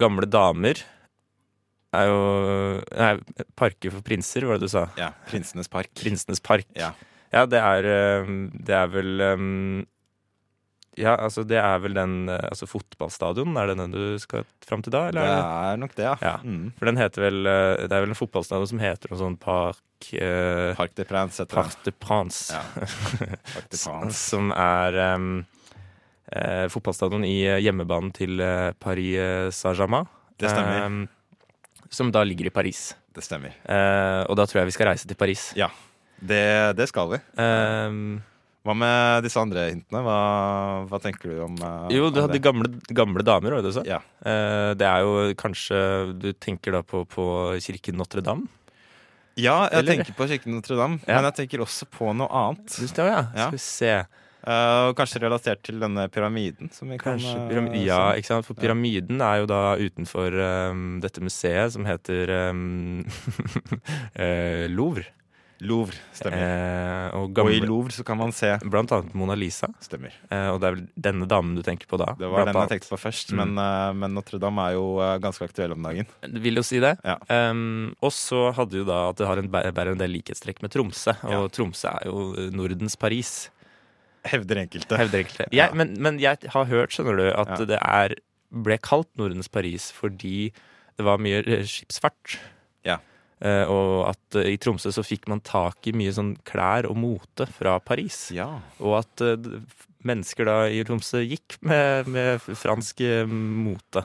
gamle 0.00 0.26
damer 0.26 0.80
er 1.92 2.08
jo 2.08 2.20
Nei, 2.96 3.12
parker 3.60 3.92
for 3.92 4.04
prinser, 4.06 4.48
var 4.48 4.56
det 4.56 4.70
du 4.70 4.72
sa? 4.72 4.86
ja. 4.96 5.12
Prinsenes 5.28 5.68
park. 5.68 5.92
Prinsenes 6.00 6.40
park. 6.40 6.64
Ja. 6.78 6.94
Ja, 7.32 7.44
det 7.48 7.60
er, 7.60 7.86
det 8.64 8.74
er 8.76 8.88
vel 8.92 9.20
um, 9.36 9.84
Ja, 11.00 11.14
altså 11.16 11.44
det 11.48 11.56
er 11.56 11.78
vel 11.80 11.94
den 11.96 12.28
eh, 12.28 12.42
Altså 12.50 12.66
fotballstadion, 12.68 13.54
er 13.56 13.70
det 13.70 13.78
den 13.80 13.94
du 13.94 14.18
skal 14.20 14.44
fram 14.66 14.82
til 14.84 14.92
da? 14.92 15.06
Eller? 15.08 15.24
er 15.24 15.38
det? 15.38 15.46
er 15.70 15.80
nok 15.80 15.94
det, 15.96 16.04
ja. 16.04 16.16
Ja. 16.20 16.34
Mm. 16.44 16.66
For 16.76 16.90
den 16.90 17.00
heter 17.00 17.24
vel 17.24 17.48
eh, 17.48 17.84
Det 17.86 17.96
er 17.96 18.04
vel 18.04 18.12
en 18.12 18.18
fotballstadion 18.18 18.70
som 18.74 18.82
heter 18.82 19.12
noe 19.12 19.20
sånn 19.22 19.38
Park 19.40 20.10
eh, 20.12 20.72
Parc 20.76 20.96
de 20.98 21.06
Prince 21.08 21.40
heter. 21.40 21.56
Parc 21.56 21.78
de 21.86 21.94
Prince. 21.96 22.52
Ja. 22.52 22.62
Parc 23.54 23.70
de 23.72 23.78
Prince. 23.78 24.18
Som 24.20 24.52
er 24.52 24.98
um, 25.14 25.30
eh, 26.28 26.66
fotballstadion 26.72 27.24
i 27.28 27.38
eh, 27.46 27.62
hjemmebanen 27.64 28.12
til 28.16 28.42
Paris 28.82 29.56
Saint-Germain. 29.62 30.10
Det 30.42 30.50
stemmer. 30.50 30.82
Eh, 30.82 31.88
som 31.92 32.12
da 32.12 32.24
ligger 32.24 32.50
i 32.50 32.52
Paris. 32.52 32.90
Det 33.12 33.24
stemmer. 33.24 33.56
Eh, 33.64 34.22
og 34.26 34.36
da 34.36 34.46
tror 34.48 34.62
jeg 34.62 34.70
vi 34.72 34.76
skal 34.76 34.92
reise 34.92 35.08
til 35.08 35.18
Paris. 35.20 35.50
Ja. 35.58 35.68
Det, 36.22 36.76
det 36.78 36.86
skal 36.88 37.10
vi. 37.12 37.18
Um, 37.36 38.22
Hva 38.62 38.74
med 38.78 39.24
disse 39.26 39.40
andre 39.42 39.64
hintene? 39.72 40.00
Hva, 40.06 40.18
hva 40.86 40.98
tenker 41.02 41.32
du 41.32 41.40
om 41.48 41.56
uh, 41.58 41.88
jo, 41.90 42.12
du 42.14 42.20
hadde 42.22 42.38
gamle, 42.42 42.68
gamle 42.94 43.24
damer, 43.26 43.56
var 43.56 43.64
det 43.64 43.72
du 43.72 43.76
sa? 43.80 43.82
Ja. 43.88 43.98
Uh, 44.22 44.70
det 44.78 44.86
er 44.86 45.02
jo 45.02 45.32
kanskje 45.40 45.78
Du 46.22 46.28
tenker 46.38 46.76
da 46.78 46.84
på, 46.86 47.02
på 47.10 47.24
kirken 47.64 47.98
Notre-Dame? 47.98 48.46
ja, 49.40 49.64
jeg 49.72 49.78
Eller? 49.80 49.96
tenker 49.96 50.14
på 50.14 50.26
Kirken 50.28 50.58
Notre-Dame, 50.58 51.00
Ja. 51.08 51.16
men 51.16 51.30
jeg 51.30 51.38
tenker 51.40 51.62
også 51.64 51.86
på 51.88 52.10
noe 52.12 52.28
annet. 52.28 52.68
Du 52.76 52.84
det, 52.84 53.06
ja. 53.08 53.22
Ja. 53.32 53.46
Skal 53.48 53.56
vi 53.56 53.62
se. 53.64 53.94
Uh, 54.42 54.90
kanskje 54.98 55.20
relatert 55.22 55.62
til 55.62 55.78
denne 55.80 56.04
pyramiden. 56.10 56.68
Som 56.74 56.90
vi 56.90 56.98
kan, 56.98 57.14
Kanskje 57.16 57.36
uh, 57.38 57.48
pyramid 57.48 57.86
Ja, 57.86 58.00
ikke 58.18 58.26
sant? 58.28 58.46
For 58.46 58.58
pyramiden 58.58 59.22
er 59.22 59.40
jo 59.42 59.48
da 59.50 59.60
utenfor 59.78 60.34
um, 60.72 60.84
dette 61.02 61.22
museet 61.22 61.72
som 61.76 61.86
heter 61.86 62.32
um, 62.50 63.04
Louvre. 64.76 65.06
Louvre. 65.62 65.94
Stemmer. 66.16 66.40
Eh, 66.42 67.14
og 67.18 67.38
Og 67.38 67.50
i 67.54 67.60
Louvre 67.62 67.94
så 67.94 68.02
kan 68.04 68.18
man 68.18 68.32
se 68.34 68.50
blant 68.66 68.90
annet 68.92 69.14
Mona 69.14 69.36
Lisa. 69.38 69.68
Stemmer. 69.84 70.10
Eh, 70.28 70.48
og 70.50 70.58
det 70.62 70.68
er 70.68 70.74
vel 70.76 70.84
denne 71.08 71.28
damen 71.30 71.54
du 71.54 71.62
tenker 71.62 71.86
på 71.90 72.00
da? 72.02 72.08
Det 72.18 72.28
var 72.32 72.48
den 72.50 72.58
jeg 72.58 72.72
tenkte 72.74 72.90
på 72.90 72.98
først, 72.98 73.32
Mm. 73.32 73.38
men, 73.42 73.52
uh, 73.62 73.92
men 73.94 74.14
Notre-Dame 74.18 74.64
er 74.68 74.74
jo 74.74 74.84
uh, 74.98 75.18
ganske 75.22 75.46
aktuell 75.46 75.72
om 75.76 75.82
dagen. 75.86 76.06
Det 76.22 76.42
Vil 76.42 76.58
jo 76.58 76.62
si 76.66 76.80
det. 76.82 76.96
Ja. 77.06 77.16
Um, 77.30 77.94
og 78.02 78.10
så 78.12 78.50
hadde 78.58 78.82
jo 78.82 78.84
da 78.88 79.08
at 79.10 79.16
det 79.22 79.26
har 79.30 79.38
en, 79.38 79.48
bærer 79.48 79.92
en 79.94 79.98
del 80.02 80.10
likhetstrekk 80.18 80.62
med 80.62 80.72
Tromsø. 80.74 81.14
Og 81.24 81.32
Ja. 81.32 81.48
Tromsø 81.48 81.88
er 81.94 82.06
jo 82.10 82.50
Nordens 82.50 82.96
Paris, 82.96 83.50
Hevder 84.24 84.60
enkelte. 84.66 84.96
hevder 84.98 85.18
enkelte. 85.24 85.46
Ja. 85.52 85.70
Men, 85.74 85.96
men 85.98 86.18
jeg 86.22 86.38
har 86.52 86.64
hørt, 86.70 86.90
skjønner 86.94 87.16
du, 87.18 87.24
at 87.34 87.58
det 87.66 87.78
er, 87.82 88.14
ble 88.52 88.76
kalt 88.78 89.08
Nordens 89.18 89.48
Paris 89.50 89.90
fordi 89.90 90.52
det 90.98 91.04
var 91.06 91.18
mye 91.18 91.40
eh, 91.42 91.64
skipsfart. 91.66 92.36
Ja. 92.86 92.98
Eh, 93.42 93.66
og 93.66 94.06
at 94.12 94.38
eh, 94.38 94.52
i 94.54 94.58
Tromsø 94.60 94.92
så 94.94 95.02
fikk 95.02 95.26
man 95.30 95.42
tak 95.42 95.88
i 95.90 95.94
mye 95.96 96.12
sånn 96.14 96.36
klær 96.46 96.86
og 96.86 96.98
mote 97.02 97.48
fra 97.50 97.74
Paris. 97.82 98.28
Ja. 98.34 98.46
Og 98.78 99.00
at 99.00 99.24
eh, 99.24 99.48
mennesker 100.06 100.46
da 100.46 100.56
i 100.70 100.82
Tromsø 100.86 101.24
gikk 101.24 101.58
med, 101.66 102.10
med 102.10 102.42
fransk 102.42 103.02
mote. 103.28 104.04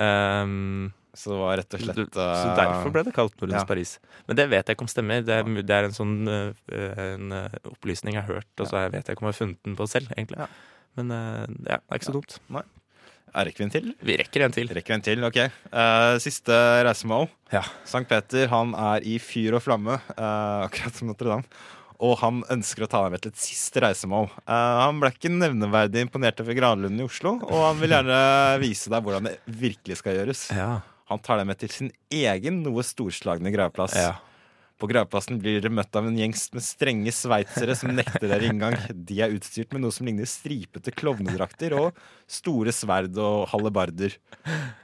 Um, 0.00 0.92
Så 1.12 1.32
det 1.32 1.38
var 1.40 1.58
rett 1.58 1.74
og 1.76 1.82
slett 1.82 2.14
uh, 2.16 2.20
så 2.38 2.52
derfor 2.56 2.92
ble 2.94 3.02
det 3.04 3.12
kalt 3.12 3.34
Nordens 3.40 3.64
ja. 3.64 3.68
Paris. 3.68 3.96
Men 4.28 4.38
det 4.38 4.46
vet 4.52 4.62
jeg 4.62 4.76
ikke 4.76 4.86
om 4.86 4.92
stemmer. 4.92 5.24
Det 5.26 5.34
er, 5.34 5.48
det 5.60 5.76
er 5.76 5.88
en 5.88 5.96
sånn 5.96 6.14
en 6.30 7.34
opplysning 7.68 8.16
jeg 8.16 8.22
har 8.22 8.38
hørt, 8.38 8.52
og 8.56 8.70
så 8.70 8.84
vet 8.94 9.02
jeg 9.02 9.16
ikke 9.16 9.24
om 9.24 9.28
jeg 9.28 9.34
har 9.34 9.40
funnet 9.40 9.60
den 9.66 9.76
på 9.76 9.88
selv, 9.90 10.12
egentlig. 10.14 10.40
Ja. 10.40 10.48
Men 10.96 11.12
ja, 11.12 11.80
det 11.80 11.82
er 11.82 12.00
ikke 12.00 12.08
så 12.08 12.16
dumt. 12.16 12.38
Er 12.48 12.68
rekker 13.34 13.62
vi 13.62 13.66
en 13.66 13.74
til? 13.74 13.90
Vi 14.06 14.16
rekker 14.20 14.44
en 14.44 14.54
til. 14.54 14.70
Rekker 14.76 14.96
en 14.96 15.04
til, 15.04 15.26
ok. 15.26 15.38
Uh, 15.72 16.16
siste 16.22 16.54
reisemål. 16.86 17.28
Ja. 17.54 17.62
Sankt 17.88 18.10
Peter 18.10 18.50
han 18.52 18.72
er 18.78 19.06
i 19.06 19.18
fyr 19.22 19.58
og 19.58 19.64
flamme, 19.64 19.98
uh, 20.16 20.66
akkurat 20.66 20.96
som 20.98 21.10
Notre-Dame. 21.10 21.46
Og 22.00 22.14
han 22.22 22.40
ønsker 22.48 22.86
å 22.86 22.88
ta 22.88 23.02
deg 23.04 23.12
med 23.12 23.24
til 23.24 23.34
et 23.34 23.42
siste 23.42 23.82
reisemål. 23.84 24.30
Uh, 24.46 24.86
han 24.86 25.02
ble 25.02 25.12
ikke 25.12 25.32
nevneverdig 25.34 26.06
imponert 26.06 26.40
over 26.40 26.56
Granlunden 26.56 27.02
i 27.02 27.06
Oslo, 27.06 27.36
og 27.44 27.66
han 27.66 27.82
vil 27.82 27.94
gjerne 27.96 28.22
vise 28.62 28.92
deg 28.92 29.04
hvordan 29.04 29.28
det 29.28 29.36
virkelig 29.60 30.00
skal 30.00 30.16
gjøres. 30.16 30.46
Ja. 30.56 30.72
Han 31.10 31.22
tar 31.22 31.42
deg 31.42 31.50
med 31.50 31.60
til 31.60 31.72
sin 31.74 31.92
egen 32.14 32.62
noe 32.64 32.86
storslagne 32.86 33.52
gravplass. 33.54 33.98
ja. 33.98 34.16
På 34.80 34.88
gravplassen 34.88 35.36
blir 35.42 35.58
dere 35.58 35.72
møtt 35.76 35.96
av 35.98 36.06
en 36.08 36.16
gjengs 36.16 36.46
med 36.54 36.64
strenge 36.64 37.12
sveitsere 37.12 37.74
som 37.76 37.92
nekter 37.92 38.24
dere 38.30 38.48
inngang. 38.48 38.78
De 38.90 39.18
er 39.20 39.34
utstyrt 39.36 39.74
med 39.76 39.84
noe 39.84 39.92
som 39.92 40.08
ligner 40.08 40.28
stripete 40.28 40.94
klovnedrakter 40.96 41.76
og 41.76 41.98
store 42.30 42.72
sverd 42.72 43.18
og 43.20 43.44
hallebarder. 43.52 44.16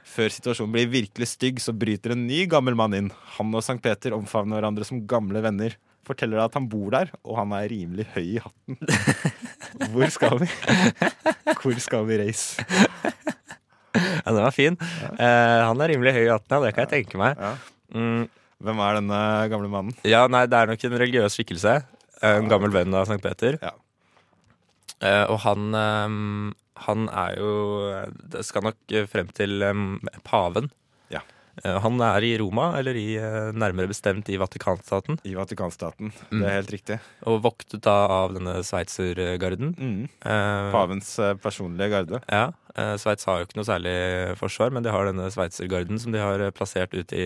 Før 0.05 0.33
situasjonen 0.33 0.75
blir 0.75 0.91
virkelig 0.93 1.31
stygg, 1.33 1.61
så 1.63 1.73
bryter 1.73 2.13
en 2.13 2.27
ny 2.29 2.43
gammel 2.49 2.77
mann 2.77 2.93
inn. 2.97 3.11
Han 3.39 3.57
og 3.57 3.65
Sankt 3.65 3.85
Peter 3.85 4.13
omfavner 4.17 4.59
hverandre 4.59 4.85
som 4.87 5.01
gamle 5.09 5.41
venner. 5.45 5.77
Forteller 6.07 6.39
deg 6.39 6.45
at 6.45 6.55
han 6.59 6.69
bor 6.71 6.93
der, 6.93 7.11
og 7.25 7.41
han 7.41 7.57
er 7.57 7.67
rimelig 7.73 8.05
høy 8.13 8.25
i 8.37 8.41
hatten. 8.43 8.77
Hvor 9.91 10.13
skal 10.13 10.39
vi? 10.43 10.47
Hvor 11.57 11.81
skal 11.83 12.05
vi 12.07 12.21
reise? 12.21 12.63
ja, 13.97 14.29
den 14.29 14.43
var 14.43 14.53
fin. 14.55 14.77
Eh, 14.79 15.61
han 15.65 15.81
er 15.83 15.91
rimelig 15.93 16.13
høy 16.15 16.23
i 16.27 16.31
hatten, 16.31 16.53
ja. 16.53 16.61
Det 16.63 16.75
kan 16.77 16.85
jeg 16.85 16.93
tenke 16.93 17.19
meg. 17.19 17.41
Ja. 17.41 17.55
Mm, 17.97 18.27
Hvem 18.63 18.79
er 18.81 18.97
denne 19.01 19.19
gamle 19.51 19.69
mannen? 19.69 19.97
ja, 20.07 20.23
nei, 20.31 20.45
det 20.49 20.57
er 20.57 20.71
nok 20.71 20.83
en 20.87 20.97
religiøs 21.03 21.35
skikkelse. 21.37 21.75
En 22.25 22.47
gammel 22.49 22.71
venn 22.73 22.95
av 22.97 23.05
Sankt 23.05 23.21
Peter. 23.25 23.59
Ja. 23.61 23.75
Eh, 25.05 25.25
og 25.29 25.37
han 25.43 25.67
eh, 25.77 26.15
Han 26.87 27.03
er 27.13 27.35
jo 27.37 27.51
Det 28.33 28.41
skal 28.47 28.65
nok 28.65 28.95
frem 29.11 29.27
til 29.37 29.61
eh, 29.61 29.83
paven. 30.25 30.71
Ja. 31.13 31.21
Eh, 31.61 31.77
han 31.83 32.01
er 32.01 32.25
i 32.25 32.31
Roma, 32.41 32.71
eller 32.79 32.97
i, 32.97 33.11
eh, 33.21 33.51
nærmere 33.53 33.91
bestemt 33.93 34.29
i 34.33 34.39
Vatikanstaten. 34.41 35.19
I 35.25 35.35
Vatikanstaten. 35.37 36.09
Mm. 36.31 36.39
Det 36.41 36.47
er 36.49 36.57
helt 36.57 36.73
riktig. 36.73 36.99
Og 37.29 37.43
voktet 37.45 37.85
da 37.85 37.95
av 38.23 38.33
denne 38.33 38.57
sveitsergarden. 38.65 39.75
Mm. 39.77 40.03
Eh, 40.25 40.71
Pavens 40.73 41.13
personlige 41.45 41.91
garde. 41.93 42.23
Ja, 42.29 42.47
Sveits 43.01 43.25
har 43.25 43.39
jo 43.41 43.45
ikke 43.47 43.57
noe 43.57 43.65
særlig 43.65 43.93
forsvar, 44.37 44.69
men 44.73 44.85
de 44.85 44.91
har 44.93 45.05
denne 45.09 45.29
sveitsergarden 45.33 45.97
som 46.01 46.13
de 46.13 46.19
har 46.21 46.43
plassert 46.53 46.93
ut 46.93 47.13
i 47.13 47.25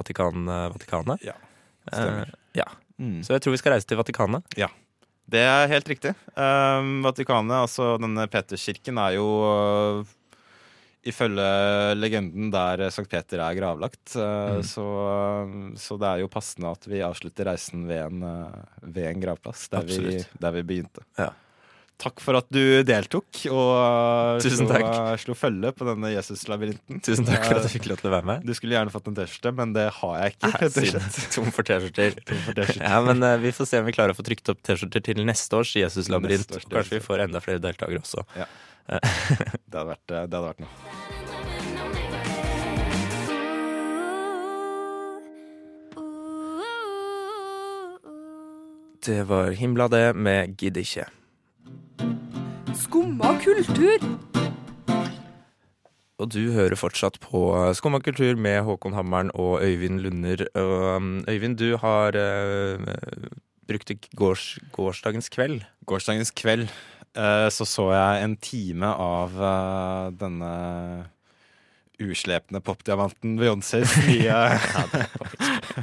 Vatikan, 0.00 0.46
eh, 0.48 0.68
Vatikanet. 0.74 1.24
Ja, 1.28 1.36
stemmer. 1.92 2.30
Eh, 2.32 2.62
ja. 2.62 2.68
Mm. 3.00 3.18
Så 3.24 3.32
jeg 3.36 3.44
tror 3.44 3.54
vi 3.54 3.60
skal 3.62 3.76
reise 3.76 3.88
til 3.88 4.00
Vatikanet. 4.00 4.56
Det 5.30 5.40
er 5.46 5.68
helt 5.70 5.86
riktig. 5.86 6.10
Um, 6.34 7.04
Vatikanet, 7.06 7.54
altså 7.68 7.92
denne 8.02 8.24
Peterskirken, 8.32 8.98
er 8.98 9.12
jo 9.14 9.26
uh, 9.46 10.16
ifølge 11.06 11.44
legenden 11.96 12.50
der 12.52 12.82
Sankt 12.92 13.12
Peter 13.12 13.38
er 13.44 13.54
gravlagt. 13.54 14.02
Uh, 14.16 14.58
Mm. 14.58 14.64
så, 14.66 14.82
uh, 14.82 15.76
så 15.78 15.96
det 16.02 16.08
er 16.10 16.24
jo 16.24 16.32
passende 16.34 16.72
at 16.74 16.88
vi 16.90 16.98
avslutter 17.06 17.46
reisen 17.52 17.86
ved 17.88 18.02
en, 18.08 18.26
ved 18.82 19.06
en 19.12 19.22
gravplass, 19.22 19.68
der 19.70 19.86
vi, 19.86 20.18
der 20.42 20.56
vi 20.58 20.62
begynte. 20.66 21.06
Ja. 21.16 21.30
Takk 22.00 22.22
for 22.24 22.38
at 22.38 22.46
du 22.48 22.80
deltok 22.88 23.42
og 23.52 24.40
Tusen 24.40 24.62
slo, 24.64 24.68
takk. 24.72 24.84
uh, 24.88 25.10
slo 25.20 25.34
følge 25.36 25.72
på 25.76 25.84
denne 25.84 26.08
Jesus-labyrinten. 26.14 27.02
Tusen 27.04 27.26
takk 27.28 27.44
for 27.44 27.60
at 27.60 27.66
jeg 27.68 27.74
fikk 27.74 27.90
lov 27.90 28.00
til 28.00 28.08
å 28.08 28.14
være 28.14 28.28
med. 28.30 28.46
Du 28.48 28.54
skulle 28.56 28.72
gjerne 28.78 28.94
fått 28.94 29.10
en 29.10 29.18
T-skjorte, 29.18 29.52
men 29.58 29.74
det 29.76 29.84
har 29.98 30.14
jeg 30.22 30.34
ikke. 30.38 30.52
Nei. 30.54 31.04
Tom 31.36 31.50
for 31.52 31.66
T-skjorter. 31.68 32.16
Ja, 32.80 33.02
men 33.04 33.20
uh, 33.20 33.34
vi 33.42 33.52
får 33.52 33.68
se 33.68 33.82
om 33.82 33.88
vi 33.90 33.96
klarer 33.98 34.16
å 34.16 34.18
få 34.18 34.24
trykt 34.30 34.48
opp 34.54 34.62
T-skjorter 34.64 35.04
til 35.10 35.20
neste 35.28 35.60
års 35.60 35.74
Jesus-labyrint. 35.76 36.48
Neste 36.48 36.62
års 36.62 36.70
Kanskje 36.72 36.96
vi 37.02 37.04
får 37.04 37.26
enda 37.28 37.44
flere 37.44 37.60
deltakere 37.68 38.00
også. 38.00 38.24
Det 38.90 39.76
hadde 39.76 39.86
vært, 39.92 40.06
det 40.08 40.16
hadde 40.24 40.40
vært 40.48 40.64
noe. 40.64 41.90
Det 49.06 49.22
var 49.22 49.50
himla 49.50 49.88
det 49.88 50.14
med 50.16 50.56
Gidd 50.60 50.76
ikke. 50.76 51.06
Skumma 52.76 53.34
kultur. 53.42 54.06
Og 56.20 56.28
du 56.32 56.52
hører 56.52 56.76
fortsatt 56.76 57.16
på 57.24 57.44
Skumma 57.76 58.02
kultur 58.04 58.36
med 58.36 58.62
Håkon 58.66 58.96
Hammeren 58.96 59.30
og 59.34 59.62
Øyvind 59.64 60.02
Lunder. 60.04 60.46
Og 60.54 60.96
um, 60.96 61.12
Øyvind, 61.28 61.56
du 61.56 61.76
har 61.80 62.16
uh, 62.16 62.90
brukt 63.70 63.92
gårs, 64.16 64.58
gårsdagens 64.74 65.30
kveld. 65.32 65.62
Gårsdagens 65.86 66.32
kveld 66.34 66.66
eh, 67.16 67.48
så 67.52 67.66
så 67.68 67.90
jeg 67.94 68.24
en 68.24 68.36
time 68.42 68.90
av 68.90 69.36
eh, 69.38 70.06
denne 70.20 70.52
uslepne 72.00 72.60
popdiamanten 72.64 73.36
Beyoncés 73.40 73.92
uh, 74.00 74.56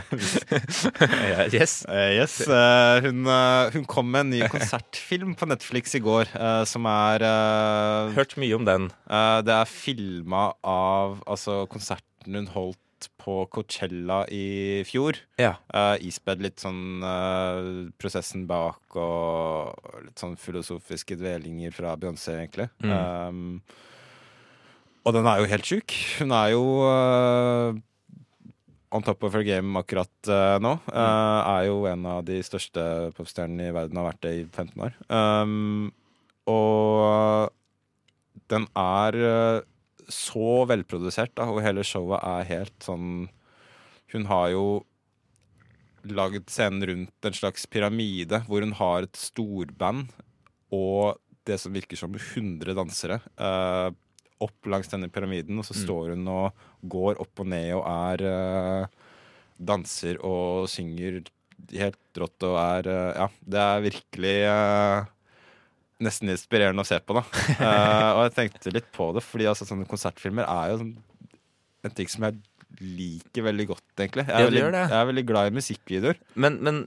yes. 1.54 1.86
Uh, 1.88 2.12
Yes. 2.18 2.40
Uh, 2.48 3.00
hun, 3.06 3.26
eh, 3.28 3.70
hun 3.76 3.86
kom 3.90 4.10
med 4.12 4.26
en 4.26 4.32
ny 4.36 4.42
konsertfilm 4.52 5.36
på 5.38 5.48
Netflix 5.50 5.96
i 5.98 6.02
går, 6.04 6.30
eh, 6.34 6.64
som 6.70 6.88
er 6.90 7.24
eh, 7.26 8.16
Hørt 8.18 8.38
mye 8.42 8.56
om 8.58 8.66
den. 8.68 8.90
eh, 9.10 9.40
Det 9.46 9.54
er 9.54 9.70
filma 9.70 10.50
av 10.64 11.20
altså 11.28 11.66
konserten 11.72 12.36
hun 12.38 12.48
holdt 12.54 13.10
på 13.22 13.44
Coachella 13.54 14.24
i 14.34 14.82
fjor. 14.90 15.20
Ja. 15.38 15.52
Uh, 15.70 15.94
ispedd 16.02 16.42
litt 16.42 16.58
sånn 16.64 17.04
uh, 17.06 17.92
prosessen 18.02 18.48
bak 18.50 18.96
og 18.98 19.76
litt 20.02 20.18
sånn 20.18 20.34
filosofiske 20.42 21.14
dvelinger 21.20 21.76
fra 21.76 21.94
Beyoncé, 22.00 22.40
egentlig. 22.40 22.66
Mm. 22.82 22.96
Um, 22.96 23.62
og 25.08 25.16
den 25.16 25.28
er 25.30 25.42
jo 25.42 25.52
helt 25.52 25.68
sjuk. 25.70 25.94
Hun 26.20 26.34
er 26.36 26.50
jo 26.52 26.64
uh, 26.84 27.78
on 28.92 29.06
top 29.08 29.24
of 29.24 29.38
her 29.38 29.46
game 29.48 29.80
akkurat 29.80 30.32
uh, 30.32 30.58
nå. 30.64 30.74
Uh, 30.92 31.40
er 31.56 31.70
jo 31.70 31.80
en 31.88 32.04
av 32.12 32.26
de 32.28 32.42
største 32.44 32.84
popstjernene 33.16 33.70
i 33.70 33.76
verden, 33.76 34.00
har 34.00 34.10
vært 34.10 34.26
det 34.28 34.34
i 34.42 34.44
15 34.44 34.84
år. 34.90 35.00
Um, 35.08 35.88
og 36.52 37.56
den 38.52 38.68
er 38.80 39.18
så 40.08 40.52
velprodusert, 40.70 41.34
da, 41.36 41.50
og 41.52 41.64
hele 41.66 41.84
showet 41.84 42.22
er 42.24 42.46
helt 42.48 42.78
sånn 42.86 43.28
Hun 44.14 44.28
har 44.30 44.54
jo 44.54 44.68
lagd 46.08 46.48
scenen 46.52 46.86
rundt 46.88 47.28
en 47.28 47.36
slags 47.36 47.66
pyramide, 47.68 48.40
hvor 48.48 48.64
hun 48.64 48.76
har 48.80 49.04
et 49.04 49.20
storband 49.20 50.14
og 50.72 51.18
det 51.48 51.58
som 51.62 51.76
virker 51.76 52.00
som 52.00 52.16
100 52.16 52.76
dansere. 52.76 53.22
eh, 53.38 53.92
opp 54.44 54.68
langs 54.70 54.90
denne 54.92 55.10
pyramiden, 55.10 55.58
og 55.60 55.66
så 55.66 55.74
Mm. 55.76 55.82
står 55.84 56.10
hun 56.14 56.28
og 56.28 56.54
går 56.88 57.20
opp 57.24 57.40
og 57.42 57.48
ned 57.48 57.72
og 57.74 57.86
er 57.90 58.24
eh, 58.30 58.88
danser 59.58 60.20
og 60.24 60.68
synger 60.70 61.24
helt 61.74 62.20
rått 62.22 62.44
og 62.46 62.58
er 62.62 62.88
eh, 62.92 63.14
Ja, 63.18 63.28
det 63.50 63.64
er 63.64 63.82
virkelig 63.88 64.36
eh, 64.46 65.06
nesten 66.06 66.30
inspirerende 66.30 66.84
å 66.86 66.88
se 66.88 67.00
på, 67.02 67.16
da. 67.18 67.24
Og 68.20 68.22
jeg 68.28 68.36
tenkte 68.36 68.74
litt 68.76 68.92
på 68.94 69.08
det, 69.16 69.24
fordi 69.26 69.48
altså, 69.50 69.66
sånne 69.66 69.88
konsertfilmer 69.90 70.46
er 70.46 70.70
jo 70.76 70.78
sånn, 70.84 70.92
en 71.88 71.96
ting 71.98 72.08
som 72.14 72.28
jeg 72.28 72.38
liker 72.84 73.48
veldig 73.48 73.66
godt, 73.72 73.82
egentlig. 73.98 74.28
Jeg 74.28 74.36
er, 74.36 74.44
Ja, 74.44 74.52
veldig, 74.52 74.84
jeg 74.92 75.00
er 75.00 75.08
veldig 75.10 75.26
glad 75.26 75.50
i 75.50 75.56
musikkvideoer. 75.58 76.20
Men, 76.38 76.60
men 76.62 76.84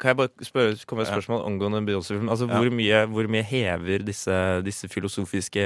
kan 0.00 0.10
jeg 0.10 0.18
bare 0.18 0.46
spørre, 0.46 0.76
komme 0.88 1.02
med 1.02 1.08
et 1.08 1.14
spørsmål 1.14 1.44
angående 1.46 1.82
Beyoncé-film? 1.86 2.30
Altså, 2.32 2.48
hvor, 2.50 2.70
mye, 2.74 3.02
hvor 3.12 3.28
mye 3.30 3.46
hever 3.46 4.04
disse, 4.06 4.38
disse 4.66 4.90
filosofiske 4.90 5.64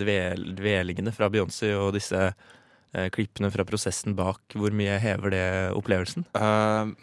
dvel, 0.00 0.48
dvelingene 0.58 1.14
fra 1.14 1.30
Beyoncé 1.32 1.70
og 1.78 1.92
disse 1.94 2.20
eh, 2.28 3.10
klippene 3.14 3.52
fra 3.54 3.66
prosessen 3.68 4.16
bak, 4.18 4.42
hvor 4.58 4.74
mye 4.74 4.96
hever 5.02 5.34
det 5.34 5.46
opplevelsen? 5.78 6.26
Uh, 6.34 6.94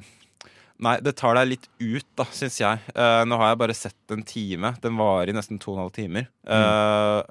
Nei, 0.81 0.95
det 1.05 1.13
tar 1.19 1.37
deg 1.37 1.51
litt 1.51 1.67
ut, 1.77 2.07
da, 2.17 2.25
syns 2.33 2.57
jeg. 2.57 2.81
Uh, 2.95 3.21
nå 3.29 3.37
har 3.37 3.51
jeg 3.51 3.59
bare 3.61 3.77
sett 3.77 4.13
en 4.15 4.23
time. 4.25 4.73
Den 4.81 4.97
varer 4.97 5.29
i 5.29 5.35
nesten 5.37 5.61
to 5.61 5.75
og 5.75 5.77
en 5.77 5.83
halv 5.83 5.93
timer. 5.93 6.25
Eh, 6.41 7.21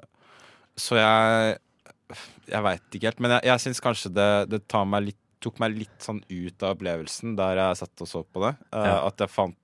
så 0.79 0.95
jeg 0.95 1.57
Jeg 2.47 2.63
veit 2.63 2.95
ikke 2.95 3.09
helt. 3.09 3.19
Men 3.23 3.35
jeg, 3.35 3.47
jeg 3.49 3.63
syns 3.65 3.83
kanskje 3.83 4.13
det, 4.15 4.29
det 4.51 4.61
tar 4.71 4.87
meg 4.87 5.09
litt, 5.09 5.19
tok 5.41 5.61
meg 5.61 5.77
litt 5.77 6.03
sånn 6.03 6.21
ut 6.27 6.63
av 6.63 6.75
opplevelsen 6.75 7.35
der 7.39 7.59
jeg 7.59 7.79
satt 7.81 8.03
og 8.05 8.09
så 8.09 8.23
på 8.23 8.43
det. 8.45 8.55
Uh, 8.73 8.85
Ja. 8.85 8.97
At 9.09 9.23
jeg 9.23 9.33
fant 9.33 9.57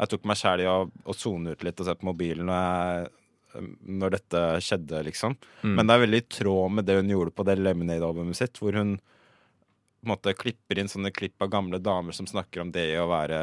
Jeg 0.00 0.08
tok 0.08 0.28
meg 0.30 0.38
sjæl 0.40 0.62
i 0.62 0.68
å, 0.70 1.12
sone 1.12 1.52
ut 1.52 1.64
litt 1.66 1.80
og 1.82 1.88
se 1.88 1.94
på 1.98 2.06
mobilen 2.08 2.48
når, 2.48 2.60
jeg, 2.64 3.64
når 4.00 4.14
dette 4.14 4.40
skjedde, 4.64 5.02
liksom. 5.10 5.34
Mm. 5.60 5.74
Men 5.76 5.86
det 5.86 5.96
er 5.96 6.02
veldig 6.06 6.20
i 6.22 6.28
tråd 6.38 6.76
med 6.78 6.86
det 6.88 6.96
hun 6.96 7.12
gjorde 7.12 7.34
på 7.36 7.44
det 7.44 7.58
Lemonade-albumet 7.60 8.38
sitt, 8.38 8.56
hvor 8.62 8.78
hun 8.80 8.94
på 8.96 10.08
en 10.08 10.12
måte 10.14 10.32
klipper 10.32 10.80
inn 10.80 10.88
sånne 10.88 11.12
klipp 11.12 11.44
av 11.44 11.50
gamle 11.52 11.82
damer 11.84 12.16
som 12.16 12.24
snakker 12.30 12.62
om 12.62 12.70
det 12.72 12.86
å 12.96 13.10
være 13.10 13.40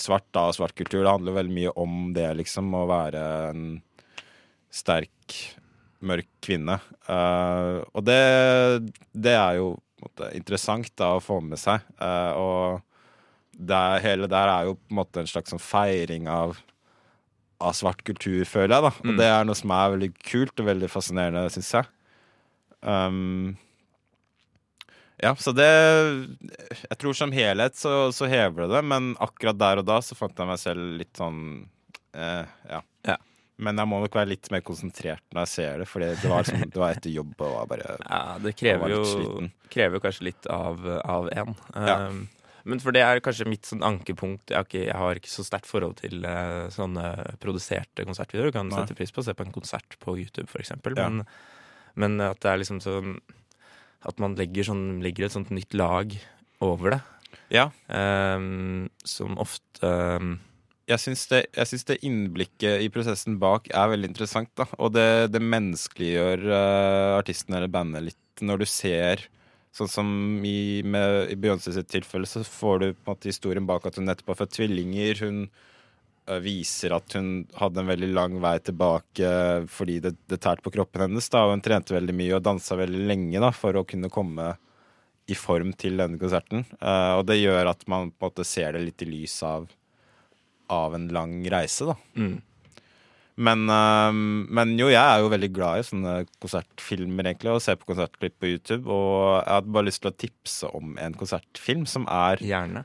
svart 0.00 0.24
da, 0.32 0.46
og 0.48 0.56
svart 0.56 0.72
kultur. 0.78 1.02
Det 1.04 1.12
handler 1.12 1.36
veldig 1.36 1.56
mye 1.58 1.72
om 1.76 1.98
det, 2.16 2.30
liksom, 2.40 2.72
å 2.72 2.86
være 2.88 3.24
en 3.50 3.66
sterk, 4.72 5.36
mørk 6.00 6.30
kvinne. 6.40 6.78
Uh, 7.04 7.84
og 7.92 8.06
det, 8.08 8.22
det 9.12 9.36
er 9.36 9.60
jo 9.60 9.74
måte, 10.04 10.30
interessant 10.36 10.90
da 11.00 11.14
å 11.16 11.22
få 11.24 11.40
med 11.44 11.58
seg. 11.60 11.80
Eh, 12.00 12.32
og 12.40 12.82
det 13.60 13.80
hele 14.04 14.28
der 14.30 14.48
er 14.48 14.68
jo 14.70 14.74
på 14.78 14.90
en 14.94 15.00
måte 15.02 15.20
en 15.20 15.28
slags 15.30 15.52
sånn 15.52 15.60
feiring 15.62 16.28
av 16.30 16.58
av 17.60 17.74
svart 17.76 18.00
kultur, 18.08 18.40
føler 18.48 18.72
jeg. 18.72 18.82
da 18.86 18.88
Og 18.88 19.10
Mm. 19.10 19.16
det 19.18 19.26
er 19.28 19.44
noe 19.44 19.54
som 19.58 19.70
er 19.76 19.90
veldig 19.92 20.14
kult 20.24 20.60
og 20.62 20.66
veldig 20.70 20.88
fascinerende, 20.88 21.50
syns 21.52 21.72
jeg. 21.74 21.86
Um, 22.80 23.58
ja, 25.20 25.34
så 25.36 25.52
det 25.52 25.68
Jeg 26.88 26.96
tror 26.98 27.12
som 27.12 27.30
helhet 27.36 27.76
så, 27.76 28.08
så 28.16 28.24
hever 28.30 28.64
det 28.64 28.70
det, 28.78 28.84
men 28.88 29.10
akkurat 29.20 29.58
der 29.60 29.82
og 29.82 29.84
da 29.90 29.98
så 30.00 30.16
fant 30.16 30.32
jeg 30.40 30.48
meg 30.48 30.58
selv 30.62 30.96
litt 31.02 31.12
sånn 31.20 31.68
eh, 32.16 32.46
ja. 32.70 32.80
Men 33.60 33.80
jeg 33.80 33.90
må 33.90 34.00
nok 34.02 34.16
være 34.16 34.32
litt 34.32 34.48
mer 34.52 34.62
konsentrert 34.64 35.24
når 35.34 35.44
jeg 35.44 35.52
ser 35.52 35.82
det, 35.82 35.86
for 35.90 36.02
det 36.02 36.14
var, 36.24 36.44
liksom, 36.46 36.62
det 36.72 36.80
var 36.80 36.96
etter 36.96 37.12
jobb 37.12 37.32
og 37.36 37.56
var 37.58 37.70
bare 37.74 37.96
Ja, 38.00 38.20
det 38.40 38.54
krever 38.58 38.94
jo 38.94 39.48
krever 39.70 40.02
kanskje 40.02 40.30
litt 40.30 40.48
av, 40.50 40.80
av 41.04 41.28
en. 41.30 41.56
Ja. 41.76 41.96
Um, 42.08 42.24
men 42.68 42.80
for 42.82 42.94
det 42.94 43.02
er 43.04 43.22
kanskje 43.24 43.48
mitt 43.48 43.68
sånn 43.68 43.84
ankepunkt. 43.86 44.50
Jeg 44.50 44.58
har 44.58 44.66
ikke, 44.66 44.82
jeg 44.84 44.98
har 45.00 45.20
ikke 45.20 45.32
så 45.32 45.44
sterkt 45.46 45.68
forhold 45.70 46.00
til 46.00 46.26
uh, 46.26 46.66
sånne 46.72 47.36
produserte 47.42 48.04
konsertvideoer. 48.08 48.50
Du 48.50 48.58
kan 48.58 48.68
Nei. 48.68 48.82
sette 48.82 48.96
pris 48.98 49.14
på 49.14 49.22
å 49.22 49.28
se 49.28 49.36
på 49.36 49.46
en 49.46 49.54
konsert 49.54 49.96
på 50.02 50.16
YouTube, 50.18 50.50
eksempel. 50.60 50.98
Ja. 50.98 51.08
Men, 51.08 51.24
men 52.00 52.26
at 52.26 52.42
det 52.44 52.52
er 52.52 52.60
liksom 52.60 52.82
sånn 52.84 53.16
At 54.06 54.20
man 54.22 54.36
legger, 54.38 54.64
sånn, 54.70 55.00
legger 55.04 55.26
et 55.26 55.36
sånt 55.36 55.50
nytt 55.52 55.76
lag 55.76 56.14
over 56.64 56.96
det. 56.96 57.00
Ja. 57.52 57.68
Um, 57.88 58.88
som 59.04 59.36
ofte 59.40 59.90
um, 60.20 60.38
jeg 60.90 61.02
syns 61.04 61.26
det, 61.30 61.42
det 61.88 61.98
innblikket 62.06 62.82
i 62.84 62.88
prosessen 62.92 63.38
bak 63.42 63.68
er 63.70 63.92
veldig 63.92 64.10
interessant. 64.10 64.50
da 64.58 64.66
Og 64.78 64.92
det, 64.96 65.30
det 65.34 65.42
menneskeliggjør 65.42 66.46
uh, 66.50 67.18
artisten 67.20 67.56
eller 67.56 67.70
bandet 67.72 68.10
litt 68.10 68.44
når 68.44 68.62
du 68.62 68.70
ser 68.70 69.28
Sånn 69.70 69.86
som 69.86 70.08
i, 70.42 70.82
med- 70.82 71.28
i 71.30 71.36
Beyoncé 71.38 71.70
sitt 71.70 71.86
tilfelle, 71.92 72.26
så 72.26 72.40
får 72.42 72.80
du 72.82 72.86
på 72.88 73.04
en 73.04 73.10
måte 73.12 73.28
historien 73.30 73.68
bak 73.68 73.84
at 73.86 74.00
hun 74.00 74.08
nettopp 74.08 74.32
har 74.32 74.38
født 74.40 74.56
tvillinger. 74.56 75.20
Hun 75.22 75.44
uh, 75.46 76.40
viser 76.42 76.96
at 76.96 77.14
hun 77.14 77.28
hadde 77.54 77.84
en 77.84 77.92
veldig 77.92 78.08
lang 78.10 78.34
vei 78.42 78.56
tilbake 78.66 79.30
fordi 79.70 80.00
det, 80.02 80.16
det 80.26 80.40
tærte 80.42 80.66
på 80.66 80.72
kroppen 80.74 81.06
hennes. 81.06 81.30
da 81.30 81.44
Og 81.46 81.54
hun 81.54 81.62
trente 81.62 81.94
veldig 81.94 82.16
mye 82.18 82.34
og 82.40 82.42
dansa 82.48 82.80
veldig 82.82 83.04
lenge 83.12 83.44
da 83.46 83.52
for 83.54 83.78
å 83.78 83.86
kunne 83.86 84.10
komme 84.10 84.56
i 85.30 85.36
form 85.38 85.70
til 85.78 86.00
denne 86.00 86.18
konserten. 86.18 86.64
Eh, 86.80 87.12
og 87.14 87.26
det 87.30 87.38
gjør 87.38 87.70
at 87.70 87.86
man 87.90 88.10
på 88.10 88.26
en 88.26 88.32
måte 88.32 88.46
ser 88.48 88.74
det 88.74 88.82
litt 88.88 89.04
i 89.06 89.10
lys 89.12 89.36
av 89.46 89.68
av 90.70 90.94
en 90.96 91.08
lang 91.12 91.40
reise, 91.52 91.86
da. 91.90 91.96
mm, 92.16 92.38
Men, 93.40 93.62
øhm, 93.72 94.46
men 94.52 94.72
jo, 94.76 94.88
jeg 94.92 95.00
er 95.00 95.22
jo 95.22 95.30
veldig 95.32 95.48
glad 95.56 95.80
i 95.80 95.84
sånne 95.88 96.14
konsertfilmer, 96.42 97.24
egentlig, 97.30 97.54
og 97.54 97.62
ser 97.64 97.78
på 97.80 97.88
konsertklipp 97.88 98.34
på 98.42 98.50
YouTube. 98.50 98.84
Og 98.92 99.38
jeg 99.38 99.54
hadde 99.54 99.72
bare 99.72 99.86
lyst 99.88 100.02
til 100.04 100.10
å 100.10 100.16
tipse 100.20 100.68
om 100.76 100.96
en 101.00 101.14
konsertfilm 101.16 101.86
som 101.88 102.04
er 102.12 102.36
Gjerne. 102.44 102.82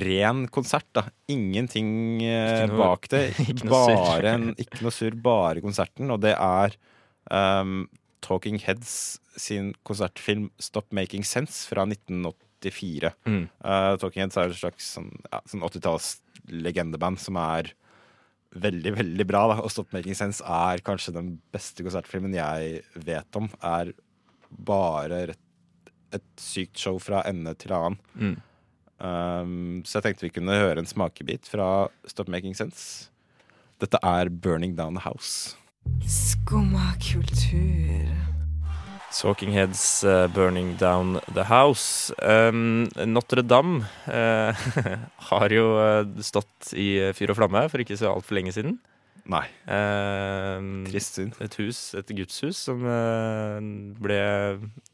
ren 0.00 0.46
konsert, 0.48 0.86
da. 0.96 1.02
Ingenting 1.28 2.22
eh, 2.24 2.64
noe- 2.70 2.78
bak 2.80 3.08
det. 3.12 3.24
ikke 3.44 3.66
noe 3.68 3.82
bare 3.98 4.32
en, 4.38 4.48
ikke 4.56 4.80
noe 4.86 4.94
surr, 4.94 5.18
bare 5.20 5.60
konserten. 5.60 6.08
Og 6.14 6.22
det 6.24 6.32
er 6.38 6.78
um, 7.30 7.82
Talking 8.24 8.56
Heads 8.64 9.18
sin 9.36 9.74
konsertfilm 9.84 10.48
Stop 10.60 10.88
Making 10.96 11.24
Sense 11.28 11.66
fra 11.68 11.84
1984. 11.84 13.12
Mm. 13.28 13.44
Uh, 13.60 13.96
Talking 14.00 14.24
Heads 14.24 14.36
er 14.40 14.48
et 14.54 14.56
slags 14.62 14.88
sånn, 14.96 15.12
ja, 15.28 15.40
sånn 15.48 15.64
80-talls-legendeband 16.50 17.20
som 17.20 17.38
er 17.40 17.72
veldig, 18.50 18.94
veldig 18.98 19.26
bra. 19.26 19.46
Da. 19.52 19.60
Og 19.62 19.70
Stop 19.70 19.92
Making 19.94 20.16
Sense 20.18 20.44
er 20.44 20.82
kanskje 20.84 21.14
den 21.14 21.38
beste 21.54 21.84
konsertfilmen 21.86 22.34
jeg 22.34 22.82
vet 22.94 23.36
om. 23.38 23.48
Er 23.62 23.92
bare 24.50 25.34
et 26.10 26.26
sykt 26.40 26.78
show 26.78 26.98
fra 26.98 27.22
ende 27.28 27.54
til 27.54 27.74
annen. 27.76 28.00
Mm. 28.14 28.36
Um, 29.00 29.82
så 29.86 29.98
jeg 29.98 30.10
tenkte 30.10 30.26
vi 30.26 30.34
kunne 30.34 30.58
høre 30.60 30.82
en 30.82 30.88
smakebit 30.88 31.48
fra 31.48 31.88
Stop 32.06 32.28
Making 32.28 32.56
Sense. 32.56 33.08
Dette 33.80 34.00
er 34.04 34.28
Burning 34.28 34.76
Down 34.76 34.98
the 34.98 35.06
House. 35.06 35.56
Skumma 36.04 36.92
kultur. 37.00 38.39
Talking 39.10 39.52
Heads 39.52 40.04
uh, 40.04 40.28
Burning 40.32 40.76
Down 40.78 41.18
the 41.34 41.44
House. 41.44 42.12
Um, 42.22 42.86
Notre-Dame 42.94 43.82
uh, 44.06 44.54
har 45.30 45.52
jo 45.54 45.64
uh, 45.76 46.04
stått 46.22 46.70
i 46.78 46.92
fyr 47.16 47.32
og 47.34 47.40
flamme 47.40 47.64
for 47.72 47.82
ikke 47.82 47.98
så 47.98 48.12
altfor 48.14 48.38
lenge 48.38 48.54
siden. 48.54 48.78
Nei, 49.30 49.44
Uh, 49.70 50.86
trist 50.88 51.18
synd. 51.18 51.36
et 51.44 51.54
hus, 51.60 51.80
et 51.98 52.08
gudshus, 52.16 52.58
som 52.66 52.80
ble 54.02 54.20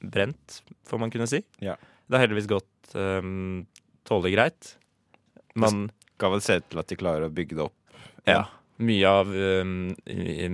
brent, 0.02 0.58
får 0.88 1.00
man 1.00 1.12
kunne 1.14 1.28
si. 1.30 1.40
Ja. 1.64 1.76
Det 2.06 2.18
har 2.18 2.26
heldigvis 2.26 2.50
gått 2.50 2.96
um, 2.98 3.64
tålelig 4.08 4.34
greit. 4.36 4.74
Man 5.56 5.86
Skal 6.16 6.32
vel 6.34 6.44
se 6.44 6.58
ut 6.60 6.68
til 6.72 6.80
at 6.82 6.90
de 6.92 6.98
klarer 7.00 7.28
å 7.28 7.32
bygge 7.32 7.56
det 7.58 7.64
opp. 7.68 7.76
Ja. 8.26 8.40
Ja. 8.40 8.44
Mye 8.76 9.08
av 9.08 9.30
um, 9.32 9.94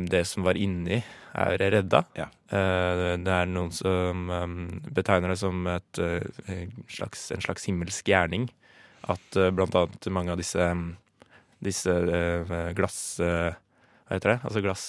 det 0.06 0.22
som 0.30 0.44
var 0.46 0.58
inni, 0.60 1.00
er 1.34 1.56
redda. 1.58 2.04
Ja. 2.14 2.28
Uh, 2.52 3.16
det 3.18 3.32
er 3.34 3.48
noen 3.50 3.72
som 3.74 4.28
um, 4.30 4.58
betegner 4.94 5.32
det 5.32 5.40
som 5.40 5.64
et, 5.66 5.98
uh, 5.98 6.60
slags, 6.92 7.24
en 7.34 7.42
slags 7.42 7.66
himmelsk 7.66 8.12
gjerning. 8.12 8.46
At 9.10 9.38
uh, 9.40 9.48
blant 9.50 9.74
annet 9.74 10.06
mange 10.14 10.34
av 10.34 10.38
disse, 10.38 10.62
um, 10.62 10.92
disse 11.64 11.96
glass... 12.78 13.00
hva 13.18 14.14
heter 14.18 14.34
det? 14.34 14.38
Altså 14.46 14.62
glass, 14.62 14.84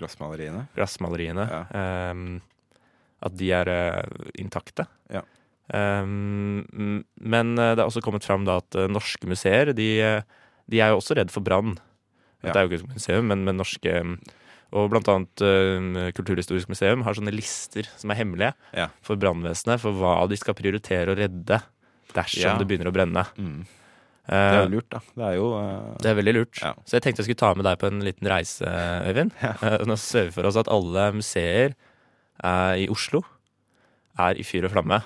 Glassmaleriene. 0.00 0.64
glassmaleriene. 0.78 1.46
Ja. 1.50 1.62
um, 2.14 2.40
at 3.20 3.36
de 3.36 3.50
er 3.52 3.68
intakte. 4.40 4.86
Ja. 5.12 5.20
Um, 5.68 6.64
men 7.20 7.52
det 7.58 7.74
er 7.76 7.84
også 7.84 8.00
kommet 8.00 8.24
fram 8.24 8.46
da 8.48 8.56
at 8.62 8.78
norske 8.88 9.28
museer 9.28 9.74
de, 9.76 9.90
de 10.72 10.80
er 10.80 10.94
jo 10.94 11.02
også 11.02 11.18
redd 11.20 11.34
for 11.34 11.44
brann. 11.44 11.76
Ja. 12.42 12.52
Det 12.52 12.56
er 12.56 12.62
jo 12.64 12.70
ikke 12.70 12.84
et 12.88 12.94
museum, 12.94 13.26
men, 13.28 13.44
men 13.44 13.56
norske 13.60 13.90
Og 14.72 14.86
blant 14.92 15.08
annet 15.10 15.42
uh, 15.42 16.10
Kulturhistorisk 16.14 16.68
museum 16.70 17.02
har 17.02 17.12
sånne 17.18 17.32
lister 17.34 17.88
som 17.98 18.10
er 18.14 18.20
hemmelige 18.22 18.52
Ja. 18.76 18.86
for 19.02 19.16
brannvesenet, 19.20 19.80
for 19.82 19.92
hva 19.92 20.14
de 20.30 20.36
skal 20.40 20.54
prioritere 20.54 21.10
å 21.12 21.18
redde 21.18 21.58
dersom 22.14 22.42
Ja. 22.46 22.56
det 22.58 22.66
begynner 22.70 22.88
å 22.90 22.94
brenne. 22.94 23.24
Mm. 23.36 23.66
Eh, 24.30 24.50
Det 24.50 24.58
er 24.60 24.62
jo 24.68 24.70
lurt, 24.76 24.88
da. 24.90 25.00
Det 25.16 25.24
er 25.26 25.34
jo 25.40 25.48
uh... 25.58 25.96
det 25.98 26.10
er 26.10 26.14
veldig 26.20 26.34
lurt. 26.36 26.60
Ja. 26.62 26.72
Så 26.86 26.96
jeg 26.96 27.02
tenkte 27.02 27.20
jeg 27.24 27.28
skulle 27.30 27.42
ta 27.42 27.54
med 27.58 27.64
deg 27.66 27.78
på 27.82 27.86
en 27.90 28.00
liten 28.06 28.28
reise, 28.30 28.64
Øyvind. 29.10 29.32
Nå 29.90 29.96
ser 29.98 30.28
vi 30.28 30.34
for 30.38 30.46
oss 30.46 30.56
at 30.60 30.70
alle 30.70 31.08
museer 31.18 31.74
i 32.78 32.86
Oslo 32.88 33.24
er 34.18 34.38
i 34.38 34.44
fyr 34.46 34.64
og 34.68 34.72
flamme. 34.72 35.00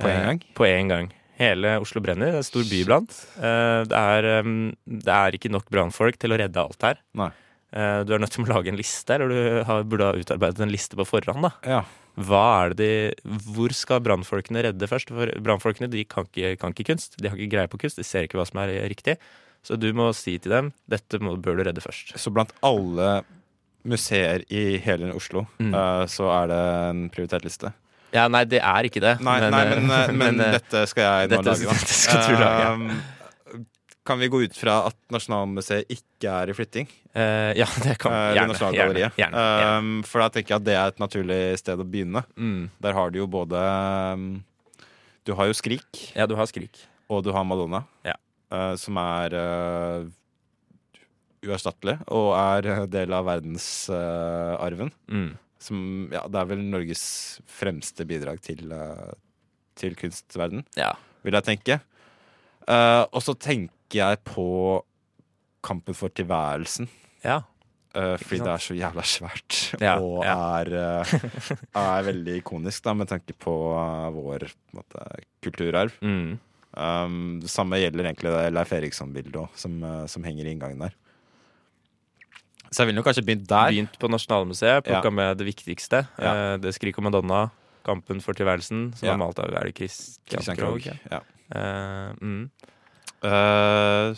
På 0.00 0.08
en 0.08 0.16
Eh, 0.16 0.24
gang? 0.26 0.40
På 0.56 0.64
en 0.66 0.88
gang. 0.88 1.12
Hele 1.38 1.78
Oslo 1.82 2.00
brenner. 2.04 2.30
Det 2.30 2.34
er 2.38 2.42
en 2.44 2.46
stor 2.46 2.66
by 2.70 2.80
iblant. 2.84 3.16
Eh, 3.38 3.80
Det 3.90 5.04
det 5.04 5.14
er 5.14 5.32
ikke 5.38 5.50
nok 5.50 5.66
brannfolk 5.70 6.16
til 6.18 6.30
å 6.30 6.38
redde 6.38 6.56
alt 6.62 6.82
her. 6.82 7.00
Nei. 7.14 7.30
Eh, 7.72 8.04
Du 8.04 8.14
er 8.14 8.18
nødt 8.22 8.30
til 8.30 8.44
å 8.44 8.48
lage 8.54 8.68
en 8.68 8.76
liste, 8.78 9.10
eller 9.10 9.28
du 9.28 9.64
burde 9.90 10.04
ha 10.04 10.12
utarbeidet 10.14 10.60
en 10.60 10.70
liste 10.70 10.94
på 10.94 11.04
forhånd. 11.06 11.42
da. 11.42 11.50
Ja. 11.66 11.84
Hva 12.16 12.66
er 12.66 12.74
det 12.74 12.76
de, 12.78 13.30
hvor 13.50 13.72
skal 13.74 13.98
brannfolkene 14.00 14.62
redde 14.62 14.86
først? 14.86 15.08
For 15.10 15.26
brannfolkene 15.42 15.90
de 15.90 16.04
kan 16.04 16.24
ikke, 16.30 16.56
kan 16.60 16.70
ikke 16.72 16.86
kunst. 16.92 17.16
De 17.18 17.28
har 17.28 17.36
ikke 17.36 17.50
greie 17.50 17.66
på 17.68 17.80
kunst. 17.82 17.96
De 17.96 18.04
ser 18.04 18.22
ikke 18.28 18.38
hva 18.38 18.46
som 18.46 18.60
er 18.62 18.70
riktig. 18.88 19.16
Så 19.64 19.76
du 19.80 19.92
må 19.92 20.14
si 20.14 20.38
til 20.38 20.52
dem 20.52 20.72
dette 20.88 21.18
må, 21.18 21.34
bør 21.42 21.56
du 21.56 21.64
redde 21.64 21.82
først. 21.82 22.14
Så 22.20 22.30
blant 22.30 22.52
alle 22.62 23.24
museer 23.84 24.44
i 24.48 24.78
hele 24.78 25.10
Oslo, 25.12 25.46
Mm. 25.58 25.74
eh, 25.74 26.06
så 26.06 26.30
er 26.30 26.46
det 26.48 26.90
en 26.90 27.10
prioritert 27.10 27.42
liste. 27.44 27.72
Ja, 28.14 28.28
Nei, 28.30 28.44
det 28.46 28.60
er 28.62 28.86
ikke 28.88 29.00
det. 29.02 29.16
Nei, 29.26 29.40
men, 29.42 29.50
nei, 29.50 29.64
men, 29.74 29.86
men, 29.90 30.18
men, 30.22 30.40
eh, 30.44 30.52
dette 30.60 30.84
skal 30.90 31.04
jeg 31.08 31.32
nå 31.32 31.40
dette- 31.42 31.50
lage, 31.50 31.74
dette 31.82 31.98
skal 31.98 32.22
du 32.30 32.36
lage. 32.38 32.70
Um, 32.70 33.02
kan 34.04 34.18
vi 34.20 34.28
gå 34.28 34.42
ut 34.44 34.56
fra 34.56 34.74
at 34.90 34.96
Nasjonalmuseet 35.10 35.88
ikke 35.94 36.28
er 36.42 36.50
i 36.52 36.56
flytting? 36.56 36.88
Uh, 37.16 37.50
Ja, 37.56 37.64
det 37.82 37.94
kan 38.02 38.12
Eh, 38.12 38.34
gjerne. 38.36 38.52
eller 38.54 38.74
Gjerne, 38.76 38.98
gjerne, 39.00 39.12
gjerne. 39.22 39.78
Um, 39.78 39.92
for 40.04 40.20
da 40.20 40.28
tenker 40.34 40.54
jeg 40.54 40.60
at 40.60 40.66
det 40.66 40.74
er 40.76 40.92
et 40.92 41.00
naturlig 41.00 41.38
sted 41.58 41.80
å 41.80 41.86
begynne. 41.88 42.22
Mm. 42.36 42.66
Der 42.84 42.92
har 42.98 43.10
du 43.14 43.18
jo 43.22 43.26
både 43.32 43.62
um, 44.12 44.26
Du 45.24 45.32
har 45.38 45.48
jo 45.48 45.54
Skrik, 45.56 46.12
Ja, 46.14 46.26
du 46.28 46.34
har 46.36 46.46
Skrik. 46.50 46.84
og 47.08 47.24
du 47.24 47.32
har 47.32 47.44
Madonna. 47.48 47.80
Ja. 48.04 48.14
eh, 48.52 48.74
som 48.76 48.96
er 49.00 49.34
eh, 49.40 50.04
uerstattelig, 51.44 51.98
og 52.12 52.30
er 52.36 52.68
eh, 52.74 52.84
del 52.92 53.12
av 53.16 53.24
verdensarven. 53.28 54.92
Mm. 55.08 55.32
Som 55.62 56.10
ja, 56.12 56.24
det 56.28 56.40
er 56.40 56.48
vel 56.50 56.62
Norges 56.68 57.04
fremste 57.48 58.04
bidrag 58.08 58.40
til, 58.44 58.66
uh, 58.72 59.14
til 59.78 59.96
kunstverden, 59.98 60.64
Ja. 60.78 60.92
vil 61.24 61.36
jeg 61.38 61.46
tenke. 61.48 61.80
Uh, 62.68 63.04
og 63.12 63.20
så 63.24 63.34
tenker 63.36 63.98
jeg 64.00 64.22
på 64.24 64.82
Kampen 65.64 65.96
for 65.96 66.08
tilværelsen. 66.12 66.88
ja. 67.24 67.42
Uh, 67.94 68.16
fordi 68.18 68.40
det 68.42 68.50
er 68.50 68.58
så 68.58 68.74
jævla 68.74 69.02
svært 69.06 69.56
Ja, 69.84 69.92
og. 70.02 70.24
Er, 70.26 70.66
er 71.78 72.06
veldig 72.08 72.40
ikonisk, 72.40 72.82
da, 72.82 72.90
med 72.98 73.06
tanke 73.06 73.36
på 73.38 73.52
vår 74.16 74.48
på 74.50 74.80
måte, 74.80 75.04
kulturarv. 75.46 75.94
Mm. 76.02 76.32
Um, 76.74 77.38
det 77.38 77.52
samme 77.52 77.78
gjelder 77.78 78.08
egentlig 78.10 78.32
det 78.34 78.48
Leif 78.50 78.72
Eriksson-bildet 78.74 79.38
òg, 79.44 79.54
som, 79.54 79.78
som 80.10 80.26
henger 80.26 80.42
i 80.48 80.56
inngangen 80.56 80.82
der. 80.82 80.96
Så 82.74 82.82
jeg 82.82 82.90
ville 82.90 82.98
nok 82.98 83.06
kanskje 83.06 83.22
begynt 83.26 83.46
der. 83.46 83.70
Begynt 83.70 83.98
på 84.02 84.08
Nasjonalmuseet, 84.10 84.82
plukka 84.88 85.10
Ja. 85.10 85.10
med 85.14 85.38
det 85.38 85.46
viktigste. 85.46 86.06
Ja. 86.18 86.54
Eh, 86.54 86.56
det 86.58 86.74
'Skrik 86.74 86.98
om 86.98 87.06
Madonna', 87.06 87.50
'Kampen 87.84 88.20
for 88.20 88.34
tilværelsen', 88.34 88.96
som 88.96 89.06
Ja. 89.06 89.12
er 89.12 89.16
malt 89.16 89.38
av 89.38 89.46
er 89.54 89.64
det 89.70 89.76
Christian, 89.76 90.56
Krogh. 90.56 90.86
Ja. 91.10 91.20
Eh, 91.54 92.12
mm. 92.20 92.50
Eh, 93.22 94.14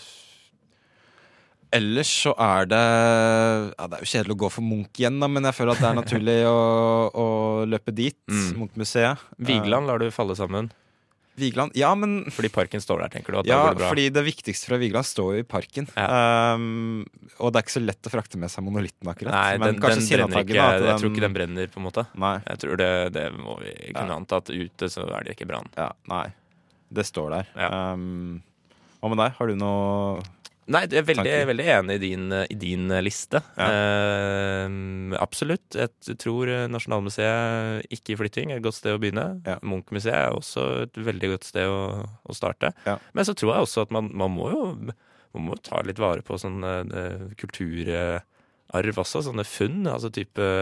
ellers 1.72 2.08
så 2.24 2.32
er 2.38 2.64
det 2.66 3.74
ja, 3.78 3.86
Det 3.86 3.98
er 3.98 4.04
jo 4.04 4.10
kjedelig 4.24 4.34
å 4.34 4.38
gå 4.38 4.50
for 4.50 4.62
Munch 4.62 4.98
igjen, 4.98 5.20
da, 5.20 5.28
men 5.28 5.42
jeg 5.44 5.52
føler 5.54 5.72
at 5.72 5.78
det 5.78 5.90
er 5.90 6.02
naturlig 6.02 6.38
å, 6.46 7.10
å 7.12 7.66
løpe 7.66 7.94
dit. 7.94 8.16
Mm. 8.30 8.56
Munch-museet. 8.56 9.18
Vigeland 9.38 9.86
lar 9.86 9.98
du 9.98 10.10
falle 10.10 10.34
sammen, 10.34 10.70
Eh, 10.70 10.85
Vigeland. 11.36 11.72
Ja, 11.76 11.90
men 11.98 12.24
fordi 12.32 12.48
parken 12.52 12.80
står 12.80 13.02
der, 13.04 13.12
tenker 13.12 13.34
du? 13.36 13.40
Ja, 13.48 13.58
går 13.68 13.78
det 13.80 13.88
fordi 13.90 14.06
det 14.16 14.22
viktigste 14.24 14.70
fra 14.70 14.78
Vigeland 14.80 15.04
står 15.08 15.34
jo 15.36 15.42
i 15.44 15.46
parken. 15.46 15.86
Um, 15.96 17.04
og 17.38 17.52
det 17.52 17.60
er 17.60 17.66
ikke 17.66 17.74
så 17.76 17.82
lett 17.84 18.08
å 18.08 18.12
frakte 18.14 18.40
med 18.40 18.52
seg 18.52 18.64
monolitten, 18.64 19.10
akkurat. 19.12 19.34
Nei, 19.36 19.58
men 19.60 19.76
den, 19.76 19.80
den 19.82 20.08
brenner 20.08 20.40
ikke. 20.42 20.56
da, 20.56 20.66
at 20.72 20.86
Jeg 20.88 21.02
tror 21.02 21.12
ikke 21.12 21.24
den 21.26 21.36
brenner, 21.36 21.70
på 21.74 21.80
en 21.82 21.86
måte. 21.88 22.06
Nei, 22.16 22.34
Jeg 22.46 22.62
tror 22.64 22.80
det, 22.80 22.90
det 23.18 23.26
må 23.36 23.58
vi 23.60 23.74
kunne 23.92 24.08
Ja. 24.14 24.16
anta 24.16 24.40
at 24.42 24.50
ute 24.50 24.88
så 24.92 25.04
er 25.12 25.24
det 25.28 25.36
ikke 25.36 25.48
brann. 25.52 25.68
ja, 25.76 25.90
nei. 26.08 26.26
Det 26.96 27.02
står 27.04 27.30
der. 27.34 27.48
Ja. 27.58 27.70
Um, 27.92 28.40
hva 29.02 29.08
med 29.12 29.18
deg? 29.20 29.32
Har 29.38 29.46
du 29.50 29.56
noe 29.58 30.22
Nei, 30.66 30.82
jeg 30.90 30.98
er 30.98 31.06
veldig, 31.06 31.34
veldig 31.52 31.66
enig 31.76 31.96
i 31.96 32.02
din, 32.02 32.24
i 32.34 32.56
din 32.58 32.90
liste. 33.06 33.38
Ja. 33.54 33.68
Eh, 33.70 35.16
absolutt. 35.22 35.76
Jeg 35.78 36.18
tror 36.22 36.50
Nasjonalmuseet 36.72 37.86
ikke 37.94 38.14
i 38.14 38.18
flytting 38.18 38.50
er 38.50 38.58
et 38.58 38.66
godt 38.66 38.80
sted 38.80 38.96
å 38.96 39.02
begynne. 39.02 39.28
Ja. 39.46 39.60
Munch-museet 39.62 40.16
er 40.16 40.34
også 40.34 40.66
et 40.88 40.98
veldig 41.06 41.36
godt 41.36 41.46
sted 41.46 41.70
å, 41.70 42.02
å 42.02 42.36
starte. 42.36 42.72
Ja. 42.88 42.98
Men 43.14 43.28
så 43.28 43.36
tror 43.38 43.54
jeg 43.54 43.68
også 43.68 43.86
at 43.86 43.94
man, 43.94 44.10
man 44.16 44.34
må 44.34 44.50
jo 44.54 44.64
man 45.36 45.50
må 45.50 45.58
ta 45.60 45.82
litt 45.84 46.00
vare 46.00 46.24
på 46.24 46.38
sånn 46.40 46.64
eh, 46.64 47.26
kulturarv 47.38 49.02
også. 49.02 49.26
Sånne 49.28 49.46
funn. 49.46 49.84
Altså 49.90 50.10
type 50.14 50.54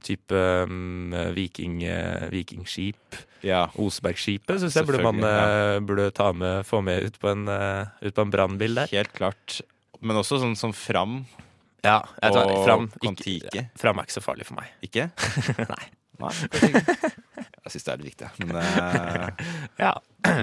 Type 0.00 0.32
um, 0.64 1.12
viking, 1.36 1.82
eh, 1.84 2.24
vikingskip. 2.32 3.18
Ja. 3.46 3.66
Osebergskipet 3.80 4.60
syns 4.62 4.76
jeg 4.76 4.88
burde 4.88 5.02
man 5.04 5.20
Selvfølgelig, 5.20 5.76
eh, 5.76 5.84
burde 5.88 6.08
ta 6.16 6.30
med, 6.36 6.66
få 6.68 6.80
med 6.84 7.06
ut 7.06 7.20
på 7.20 7.30
en, 7.32 7.46
eh, 7.48 7.86
ut 8.06 8.16
på 8.16 8.24
en 8.26 8.32
brannbil 8.32 8.74
der. 8.82 8.90
Helt 8.92 9.12
klart. 9.16 9.60
Men 10.00 10.20
også 10.20 10.40
sånn 10.40 10.56
som 10.56 10.72
Fram 10.76 11.24
Ja, 11.84 12.02
jeg 12.20 12.34
tar 12.34 12.50
og 12.50 12.64
fram. 12.66 12.90
Kon-Tiki. 13.00 13.64
Fram 13.80 14.00
er 14.00 14.08
ikke 14.08 14.18
så 14.18 14.24
farlig 14.24 14.44
for 14.48 14.58
meg. 14.60 14.68
Ikke? 14.84 15.08
Nei. 15.74 15.86
Nei. 16.20 16.32
Jeg 17.64 17.72
syns 17.72 17.86
det 17.86 17.92
er 17.92 18.02
litt 18.02 18.10
viktig. 18.10 18.28
Men, 18.44 18.58
uh, 18.60 19.30
Ja. 19.86 19.94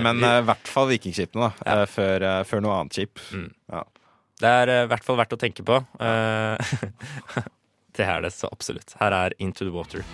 men 0.02 0.24
i 0.26 0.32
i 0.40 0.48
hvert 0.48 0.72
fall 0.74 0.90
vikingskipene, 0.90 1.52
da. 1.52 1.52
Ja. 1.62 1.84
Uh, 1.84 1.86
før, 1.94 2.26
før 2.50 2.66
noe 2.66 2.80
annet 2.80 2.98
skip. 2.98 3.22
Mm. 3.30 3.52
Ja. 3.70 3.84
Det 4.42 4.56
er 4.64 4.74
i 4.74 4.82
hvert 4.90 5.06
fall 5.06 5.22
verdt 5.22 5.38
å 5.38 5.42
tenke 5.42 5.66
på. 5.66 5.78
Det 7.98 8.06
er 8.06 8.22
det 8.22 8.30
så 8.34 8.50
absolutt. 8.54 8.94
Her 9.00 9.16
er 9.26 9.34
Into 9.42 9.66
the 9.66 9.74
Water. 9.74 10.06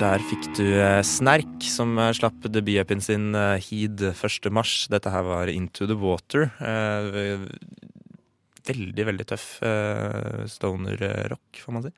Der 0.00 0.22
fikk 0.24 0.46
du 0.56 0.64
eh, 0.64 1.02
Snerk, 1.04 1.60
som 1.68 1.90
eh, 2.00 2.14
slapp 2.16 2.46
debut-upien 2.48 3.02
sin 3.04 3.34
eh, 3.36 3.60
Heed 3.60 4.00
1. 4.14 4.46
mars. 4.48 4.86
Dette 4.88 5.12
her 5.12 5.26
var 5.26 5.50
Into 5.52 5.84
the 5.84 5.96
Water. 6.00 6.46
Veldig, 8.70 9.04
veldig 9.10 9.26
tøff 9.28 9.44
stoner-rock, 10.54 11.60
får 11.60 11.76
man 11.76 11.84
si. 11.84 11.92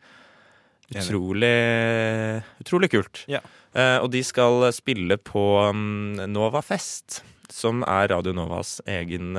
Utrolig, 0.97 1.53
utrolig 2.65 2.91
kult. 2.91 3.23
Ja. 3.31 3.43
Og 4.03 4.11
de 4.15 4.23
skal 4.27 4.67
spille 4.75 5.19
på 5.23 5.45
um, 5.71 6.19
Nova 6.33 6.63
Fest, 6.65 7.21
som 7.55 7.85
er 7.87 8.11
Radio 8.11 8.35
Novas 8.35 8.81
egen 8.91 9.39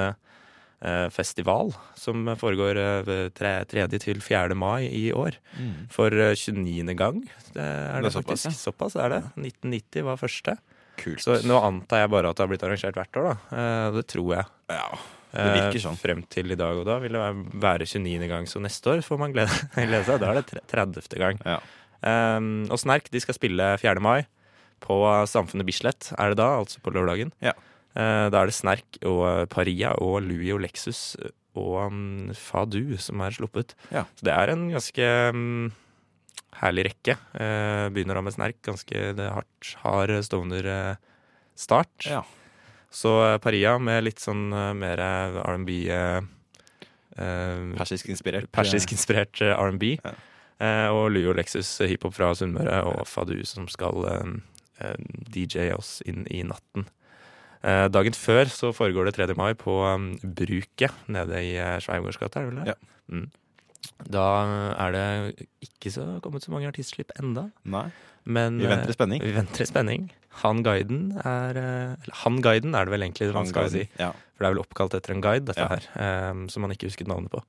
festival. 1.13 1.71
Som 1.95 2.25
foregår 2.39 2.79
eh, 2.81 3.29
3. 3.31 3.53
til 4.03 4.19
4. 4.21 4.55
mai 4.59 4.85
i 4.89 5.05
år. 5.15 5.37
For 5.93 6.11
eh, 6.11 6.33
29. 6.35 6.93
gang. 6.99 7.21
Det 7.53 7.61
er 7.63 8.01
det, 8.01 8.03
Det 8.03 8.11
er 8.11 8.15
såpass, 8.19 8.45
faktisk. 8.47 8.59
Såpass 8.67 8.95
er 8.99 9.09
det. 9.17 9.21
1990 9.39 10.03
var 10.09 10.17
første. 10.21 10.57
Kult. 10.99 11.23
Så 11.23 11.39
nå 11.47 11.57
antar 11.65 12.03
jeg 12.03 12.11
bare 12.13 12.29
at 12.29 12.37
det 12.37 12.43
har 12.45 12.51
blitt 12.51 12.63
arrangert 12.67 12.97
hvert 12.99 13.17
år, 13.21 13.29
da. 13.31 13.57
Eh, 13.57 13.91
Det 13.99 14.07
tror 14.13 14.33
jeg. 14.37 14.45
ja. 14.69 14.87
Det 15.33 15.47
virker 15.49 15.81
sånn. 15.81 15.95
Eh, 15.97 16.01
Frem 16.03 16.19
til 16.29 16.51
i 16.53 16.55
dag, 16.59 16.77
og 16.77 16.85
da 16.85 16.99
vil 17.01 17.15
det 17.17 17.21
være 17.57 17.87
29. 17.89 18.27
gang. 18.29 18.45
Så 18.45 18.59
neste 18.61 18.91
år 18.91 18.99
får 19.01 19.17
man 19.17 19.31
glede, 19.33 19.49
glede 19.79 20.03
seg. 20.05 20.19
Da 20.21 20.29
er 20.29 20.43
det 20.43 20.61
30. 20.69 21.17
gang. 21.17 21.39
Ja. 21.41 21.55
Um, 22.37 22.67
og 22.69 22.77
Snerk 22.77 23.07
de 23.09 23.17
skal 23.23 23.33
spille 23.33 23.71
4. 23.81 23.97
mai 24.03 24.27
på 24.83 24.97
Samfunnet 25.31 25.65
Bislett, 25.65 26.11
er 26.19 26.33
det 26.33 26.37
da, 26.37 26.51
altså 26.59 26.81
på 26.85 26.91
lørdagen. 26.93 27.31
Ja. 27.41 27.53
Eh, 27.93 28.27
da 28.33 28.41
er 28.41 28.49
det 28.49 28.57
Snerk 28.57 28.99
og 29.05 29.21
eh, 29.29 29.45
Paria 29.51 29.93
og 30.01 30.21
Louis 30.25 30.53
og 30.55 30.63
Lexus 30.63 31.15
og 31.53 31.73
um, 31.85 32.31
Fadu 32.33 32.95
som 32.97 33.21
er 33.21 33.35
sluppet. 33.35 33.75
Ja. 33.93 34.07
Så 34.17 34.25
det 34.25 34.33
er 34.33 34.53
en 34.53 34.67
ganske 34.73 35.09
um, 35.33 35.71
herlig 36.61 36.87
rekke. 36.89 37.17
Eh, 37.37 37.89
begynner 37.93 38.17
da 38.17 38.23
med 38.25 38.35
Snerk, 38.35 38.61
ganske 38.65 39.03
det 39.17 39.29
hardt, 39.35 39.73
hard 39.83 40.15
stoner-start. 40.25 42.09
Ja. 42.09 42.23
Så 42.93 43.13
eh, 43.25 43.39
Paria 43.41 43.77
med 43.81 44.05
litt 44.05 44.21
sånn 44.21 44.47
eh, 44.53 44.71
mer 44.77 45.01
eh, 45.01 45.39
R&B 45.43 45.77
eh, 45.93 46.19
eh, 47.17 47.63
Persisk 47.77 48.09
inspirert. 48.13 48.49
Persisk-inspirert 48.53 49.41
eh, 49.41 49.53
R&B. 49.57 49.95
Ja. 49.97 50.15
Eh, 50.63 50.89
og 50.93 51.09
Louis 51.11 51.29
og 51.31 51.37
Lexus 51.39 51.75
eh, 51.81 51.89
hiphop 51.93 52.13
fra 52.15 52.31
Sunnmøre, 52.37 52.83
og 52.89 53.05
Fadu 53.09 53.39
som 53.49 53.65
skal 53.71 54.05
eh, 54.09 54.35
eh, 54.85 55.07
DJ 55.33 55.71
oss 55.77 55.99
inn 56.05 56.27
i 56.29 56.43
natten. 56.47 56.85
Eh, 57.63 57.87
dagen 57.87 58.11
før 58.17 58.45
så 58.51 58.73
foregår 58.75 59.05
det 59.07 59.13
3. 59.15 59.31
mai 59.39 59.53
på 59.55 59.71
um, 59.87 60.09
Bruket 60.19 60.91
nede 61.07 61.39
i 61.39 61.55
uh, 61.59 61.79
Sveigårdsgata, 61.79 62.39
er 62.39 62.43
det 62.43 62.51
vel 62.51 62.59
det? 62.59 62.67
Ja. 62.73 62.77
Mm. 63.13 63.29
Da 64.11 64.23
er 64.79 64.91
det 64.95 65.07
ikke 65.63 65.91
så 65.91 66.19
kommet 66.23 66.43
så 66.43 66.51
mange 66.51 66.67
artistslipp 66.71 67.11
enda, 67.19 67.49
Nei. 67.67 67.89
men 68.25 68.57
Vi 68.59 68.65
venter 68.67 68.89
i 68.91 68.93
spenning. 68.95 69.21
eh, 69.21 69.27
vi 69.27 69.33
venter 69.37 69.61
i 69.63 69.65
spenning. 69.69 70.09
Han 70.43 70.63
guiden 70.65 71.01
er 71.23 71.55
eh, 71.61 71.95
Eller 72.03 72.15
Han 72.23 72.35
guiden 72.41 72.73
er 72.75 72.83
det 72.85 72.91
vel 72.95 73.01
egentlig 73.05 73.33
man 73.35 73.45
skal 73.47 73.69
si. 73.69 73.83
Ja. 73.99 74.11
For 74.33 74.39
det 74.43 74.47
er 74.49 74.53
vel 74.55 74.63
oppkalt 74.63 74.93
etter 74.97 75.11
en 75.15 75.21
guide, 75.23 75.45
dette 75.51 75.61
Ja. 75.61 75.67
her, 75.69 75.81
um, 76.31 76.49
som 76.49 76.61
man 76.65 76.71
ikke 76.75 76.87
husket 76.89 77.07
navnet 77.07 77.31
på. 77.31 77.39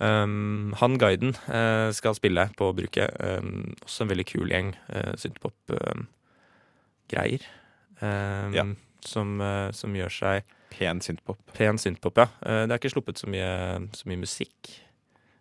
Um, 0.00 0.72
han 0.80 0.98
guiden 0.98 1.34
uh, 1.48 1.92
skal 1.92 2.14
spille 2.16 2.48
på 2.56 2.72
bruket. 2.76 3.10
Um, 3.20 3.74
også 3.84 4.00
en 4.04 4.10
veldig 4.12 4.26
kul 4.32 4.48
gjeng 4.52 4.68
uh, 4.92 5.12
synthpop-greier. 5.20 7.42
Um, 8.00 8.52
Ja. 8.56 8.64
Som, 9.08 9.40
eh, 9.40 9.70
som 9.76 9.94
gjør 9.94 10.10
seg 10.12 10.42
Pen 10.70 11.00
synthpop. 11.02 11.38
pen 11.56 11.78
synthpop, 11.82 12.16
ja. 12.22 12.28
Eh, 12.46 12.66
det 12.66 12.72
er 12.76 12.78
ikke 12.78 12.92
sluppet 12.94 13.18
så 13.18 13.26
mye, 13.30 13.88
så 13.96 14.06
mye 14.06 14.20
musikk 14.22 14.70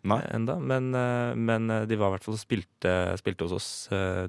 Nei. 0.09 0.21
enda, 0.33 0.55
men, 0.59 0.93
eh, 0.95 1.35
men 1.35 1.67
de 1.87 1.95
var 1.99 2.09
i 2.09 2.17
hvert 2.17 2.23
fall 2.25 2.37
og 2.37 2.41
spilte, 2.41 2.93
spilte 3.19 3.45
hos 3.45 3.51
oss 3.57 3.69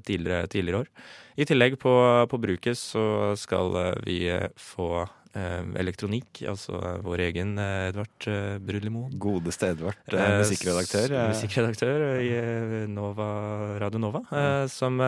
tidligere, 0.05 0.49
tidligere 0.51 0.83
år. 0.83 0.91
I 1.39 1.47
tillegg 1.49 1.79
på, 1.81 1.95
på 2.29 2.41
bruket 2.43 2.77
så 2.77 3.33
skal 3.39 3.73
vi 4.05 4.19
få 4.59 5.07
eh, 5.33 5.63
elektronikk, 5.81 6.43
altså 6.51 7.01
vår 7.07 7.23
egen 7.31 7.55
Edvard 7.63 8.29
Brudlimo. 8.67 9.07
Godeste 9.15 9.71
Edvard, 9.73 9.97
musikkredaktør. 10.11 11.15
eh, 11.17 11.29
Musikkredaktør 11.33 12.07
i 12.21 12.87
Nova, 12.91 13.79
Radio 13.81 14.03
Nova. 14.03 14.25
eh, 14.35 14.67
Som 14.69 14.99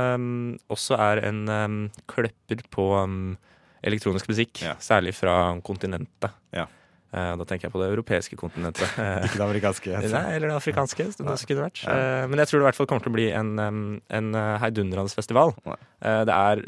også 0.71 0.97
er 0.97 1.25
en 1.27 1.91
klepper 2.07 2.63
kløpper 2.63 2.69
på 2.71 2.87
eh, 3.03 3.37
elektronisk 3.83 4.29
musikk, 4.31 4.63
Ja. 4.63 4.75
særlig 4.81 5.15
fra 5.15 5.61
kontinentet. 5.65 6.31
Ja. 6.55 6.67
Uh, 7.13 7.37
Da 7.37 7.45
tenker 7.45 7.67
jeg 7.69 7.73
på 7.75 7.81
det 7.83 7.91
europeiske 7.93 8.37
kontinentet. 8.41 8.89
Ikke 9.27 9.37
det 9.37 9.45
amerikanske. 9.45 9.91
Nei, 10.09 10.23
eller 10.37 10.49
det 10.49 10.57
afrikanske, 10.57 11.09
som 11.13 11.27
det 11.27 11.35
også 11.35 11.47
kunne 11.51 11.67
vært. 11.67 11.83
Ja. 11.85 11.97
Eh, 12.23 12.27
Men 12.29 12.39
jeg 12.41 12.49
tror 12.49 12.59
det 12.61 12.65
i 12.65 12.69
hvert 12.71 12.79
fall 12.81 12.87
kommer 12.89 13.05
til 13.05 13.13
å 13.13 13.17
bli 13.19 13.27
en, 13.37 13.51
em, 13.61 13.83
en 14.09 14.35
eh, 14.35 14.59
heidundrende 14.65 15.13
festival. 15.13 15.53
Eh, 16.01 16.25
Det 16.25 16.33
er 16.33 16.63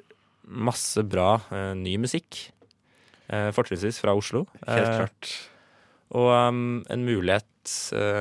masse 0.44 1.00
bra 1.09 1.40
ny 1.74 1.96
musikk. 1.96 2.50
Fortrinnsvis 3.57 3.96
fra 4.03 4.12
Oslo. 4.12 4.42
Helt 4.68 4.90
klart. 4.98 5.31
Og 6.12 6.29
um, 6.29 6.85
en 6.92 7.05
mulighet 7.07 7.46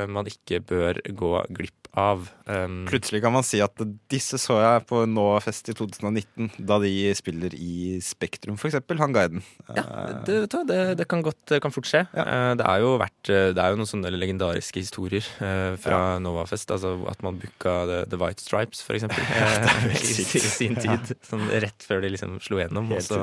man 0.10 0.28
ikke 0.30 0.62
bør 0.64 1.00
gå 1.14 1.32
glipp 1.54 1.84
av. 1.94 2.26
Um, 2.50 2.84
Plutselig 2.90 3.22
kan 3.24 3.34
man 3.36 3.46
si 3.46 3.60
at 3.64 3.78
disse 4.12 4.40
så 4.42 4.58
jeg 4.60 4.84
på 4.90 5.04
Novafest 5.10 5.70
i 5.70 5.76
2019, 5.78 6.50
da 6.66 6.80
de 6.82 6.92
spiller 7.16 7.54
i 7.54 8.00
Spektrum, 8.04 8.58
eksempel. 8.58 8.98
Han 9.04 9.14
guiden. 9.14 9.44
ja, 9.76 9.84
det, 10.26 10.40
vet 10.46 10.58
det, 10.70 10.80
det 11.00 11.08
kan 11.10 11.22
godt 11.26 11.54
kan 11.62 11.74
fort 11.74 11.88
skje. 11.90 12.04
Eh, 12.10 12.54
det 12.58 12.66
er 12.66 12.82
jo 12.84 12.96
vært 13.02 13.32
eh, 13.32 13.52
Det 13.54 13.62
er 13.62 13.74
jo 13.74 13.80
noen 13.80 13.90
sånne 13.90 14.14
legendariske 14.16 14.82
historier 14.82 15.28
eh, 15.44 15.76
fra 15.82 16.18
Novafest. 16.24 16.74
Altså 16.74 16.96
at 17.10 17.22
man 17.26 17.38
booka 17.42 17.76
The, 17.90 18.00
The 18.10 18.20
White 18.22 18.44
Stripes, 18.44 18.82
eksempel. 18.98 19.22
eh, 19.38 19.86
i. 19.94 20.26
I 20.42 20.44
sin 20.44 20.78
tid. 20.80 21.14
Sånn 21.30 21.46
rett 21.52 21.86
før 21.86 22.04
de 22.04 22.14
liksom 22.16 22.40
slo 22.44 22.62
gjennom. 22.62 22.90
Helt 22.94 23.06
så 23.06 23.22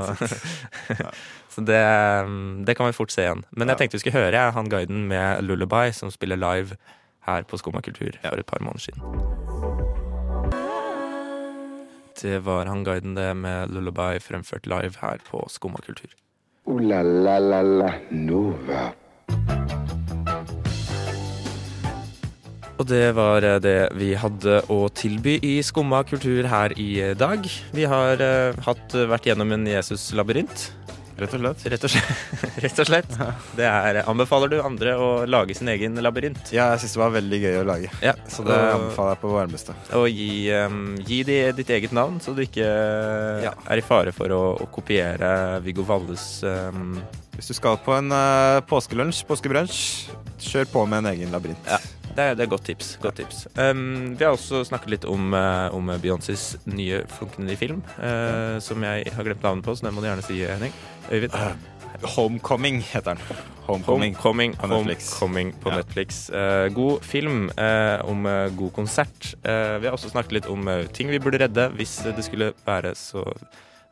så 1.54 1.64
det, 1.66 1.82
um, 2.26 2.62
det 2.66 2.76
kan 2.78 2.86
vi 2.86 2.94
fort 2.94 3.10
se 3.10 3.24
igjen. 3.26 3.42
Men 3.50 3.72
jeg 3.72 3.82
tenkte 3.82 3.98
vi 3.98 4.04
skulle 4.04 4.22
høre 4.22 4.46
han 4.54 4.70
guiden 4.70 5.06
med 5.10 5.42
Lullaby, 5.42 5.90
som 5.96 6.09
spiller 6.14 6.40
live 6.40 6.76
her 7.26 7.42
på 7.42 7.58
Skumma 7.60 7.80
kultur 7.84 8.16
for 8.22 8.40
et 8.40 8.46
par 8.46 8.62
måneder 8.64 8.80
siden. 8.80 9.02
Det 12.20 12.44
var 12.44 12.68
han 12.68 12.84
guiden 12.84 13.14
det 13.16 13.36
med 13.36 13.70
Lullaby 13.72 14.20
fremført 14.20 14.66
live 14.66 15.00
her 15.00 15.22
på 15.30 15.44
Skumma 15.48 15.80
kultur. 15.86 16.10
Ooh 16.68 16.80
la 16.80 17.02
la 17.02 17.38
la 17.38 17.62
la 17.62 17.92
Nova. 18.10 18.90
Og 22.80 22.86
det 22.88 23.12
var 23.12 23.44
det 23.60 23.90
vi 24.00 24.14
hadde 24.16 24.60
å 24.72 24.86
tilby 24.96 25.34
i 25.44 25.58
Skumma 25.64 26.00
kultur 26.08 26.46
her 26.48 26.72
i 26.80 27.12
dag. 27.12 27.44
Vi 27.76 27.84
har 27.84 28.22
eh, 28.24 28.56
hatt, 28.64 28.94
vært 29.10 29.28
gjennom 29.28 29.52
en 29.52 29.66
Jesus-labyrint. 29.68 30.70
Rett 31.20 31.34
og 31.36 31.40
slett. 31.42 31.64
Rett 31.74 31.84
og 31.84 31.92
slett. 31.92 32.20
Rett 32.64 32.78
og 32.82 32.88
slett. 32.88 33.14
Det 33.58 33.66
er, 33.68 33.98
anbefaler 34.08 34.50
du 34.52 34.56
andre 34.64 34.94
å 34.96 35.08
lage 35.28 35.54
sin 35.58 35.68
egen 35.72 35.98
labyrint? 36.00 36.50
Ja, 36.54 36.70
jeg 36.74 36.82
syns 36.84 36.96
det 36.96 37.02
var 37.02 37.12
veldig 37.18 37.40
gøy 37.44 37.58
å 37.60 37.64
lage. 37.68 37.90
Ja, 38.04 38.14
Så 38.30 38.44
det 38.46 38.56
og- 38.56 38.74
anbefaler 38.78 39.14
jeg 39.14 39.22
på 39.24 39.32
varmeste. 39.34 39.76
Og 40.00 40.08
gi, 40.08 40.30
um, 40.56 40.80
gi 41.06 41.20
de 41.28 41.38
ditt 41.60 41.70
eget 41.76 41.92
navn, 41.96 42.18
så 42.24 42.34
du 42.36 42.42
ikke 42.46 42.64
Ja. 43.44 43.52
er 43.68 43.76
i 43.82 43.84
fare 43.84 44.12
for 44.16 44.32
å, 44.32 44.42
å 44.60 44.68
kopiere 44.72 45.60
Viggo 45.64 45.82
Valles 45.86 46.42
um, 46.44 46.96
Hvis 47.36 47.48
du 47.52 47.54
skal 47.56 47.76
på 47.84 47.94
en 47.96 48.10
uh, 48.12 48.60
påskelunsj, 48.68 49.22
påskebrunsj, 49.28 50.10
kjør 50.40 50.66
på 50.72 50.82
med 50.88 51.04
en 51.04 51.12
egen 51.14 51.30
labyrint. 51.32 51.68
Ja. 51.68 51.78
Det 52.16 52.24
er, 52.24 52.34
det 52.34 52.42
er 52.44 52.50
godt 52.50 52.64
tips. 52.66 52.96
Godt 53.02 53.16
tips. 53.20 53.44
Um, 53.56 54.16
vi 54.18 54.24
har 54.26 54.32
også 54.34 54.64
snakket 54.66 54.90
litt 54.96 55.04
om, 55.08 55.32
uh, 55.32 55.68
om 55.76 55.92
Beyoncés 56.02 56.56
nye 56.66 57.04
flunkende 57.08 57.54
film, 57.56 57.82
uh, 58.00 58.58
som 58.60 58.82
jeg 58.82 59.12
har 59.14 59.24
glemt 59.28 59.42
navnet 59.46 59.64
på, 59.64 59.74
så 59.78 59.86
den 59.86 59.94
må 59.94 60.02
du 60.02 60.08
gjerne 60.10 60.24
si, 60.26 60.40
Henning. 60.42 60.72
Øyvind. 61.10 61.36
Homecoming 62.16 62.80
heter 62.80 63.14
den. 63.14 63.22
Homecoming. 63.66 64.14
Homecoming 64.16 64.54
på 64.56 64.66
Netflix. 64.70 65.10
Homecoming 65.20 65.52
på 65.62 65.70
Ja. 65.70 65.76
Netflix. 65.82 66.20
Uh, 66.32 66.66
god 66.74 67.02
film 67.04 67.50
uh, 67.58 68.00
om 68.08 68.26
uh, 68.26 68.48
god 68.56 68.72
konsert. 68.72 69.34
Eh, 69.44 69.76
vi 69.80 69.86
har 69.86 69.92
også 69.96 70.10
snakket 70.10 70.32
litt 70.38 70.46
om 70.50 70.66
eh, 70.68 70.86
ting 70.96 71.10
vi 71.12 71.18
burde 71.22 71.38
redde 71.42 71.68
hvis 71.76 71.98
det 72.16 72.24
skulle 72.24 72.52
være 72.66 72.94
så 72.98 73.22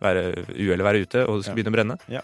være 0.02 0.44
uhellet 0.54 0.85
være 0.87 1.00
ute 1.04 1.22
og 1.26 1.38
det 1.38 1.44
skulle 1.46 1.54
Ja. 1.54 1.57
begynne 1.59 1.72
å 1.72 1.76
brenne. 1.76 1.96
Ja. 2.09 2.22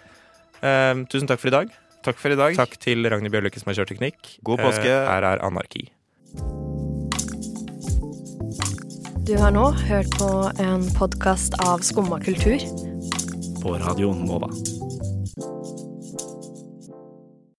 Eh, 0.65 1.05
tusen 1.11 1.29
takk 1.29 1.41
for 1.43 1.49
i 1.53 1.55
dag. 1.55 1.71
Takk 2.05 2.19
for 2.21 2.35
i 2.35 2.37
dag. 2.37 2.53
Takk 2.59 2.75
til 2.83 3.07
Ragnhild 3.09 3.33
Bjørløkke 3.33 3.61
som 3.63 3.71
har 3.71 3.79
kjørt 3.79 3.95
teknikk. 3.95 4.35
God 4.45 4.61
påske. 4.61 4.91
Eh, 4.91 5.07
her 5.09 5.25
er 5.25 5.41
Anarki. 5.41 5.87
Du 9.25 9.33
har 9.41 9.55
nå 9.57 9.71
hørt 9.87 10.13
på 10.21 10.29
en 10.61 10.85
podkast 10.99 11.57
av 11.65 11.81
Skumma 11.81 12.21
kultur. 12.21 12.61
På 13.65 13.79
Radio 13.81 14.13
Nova. 14.13 14.53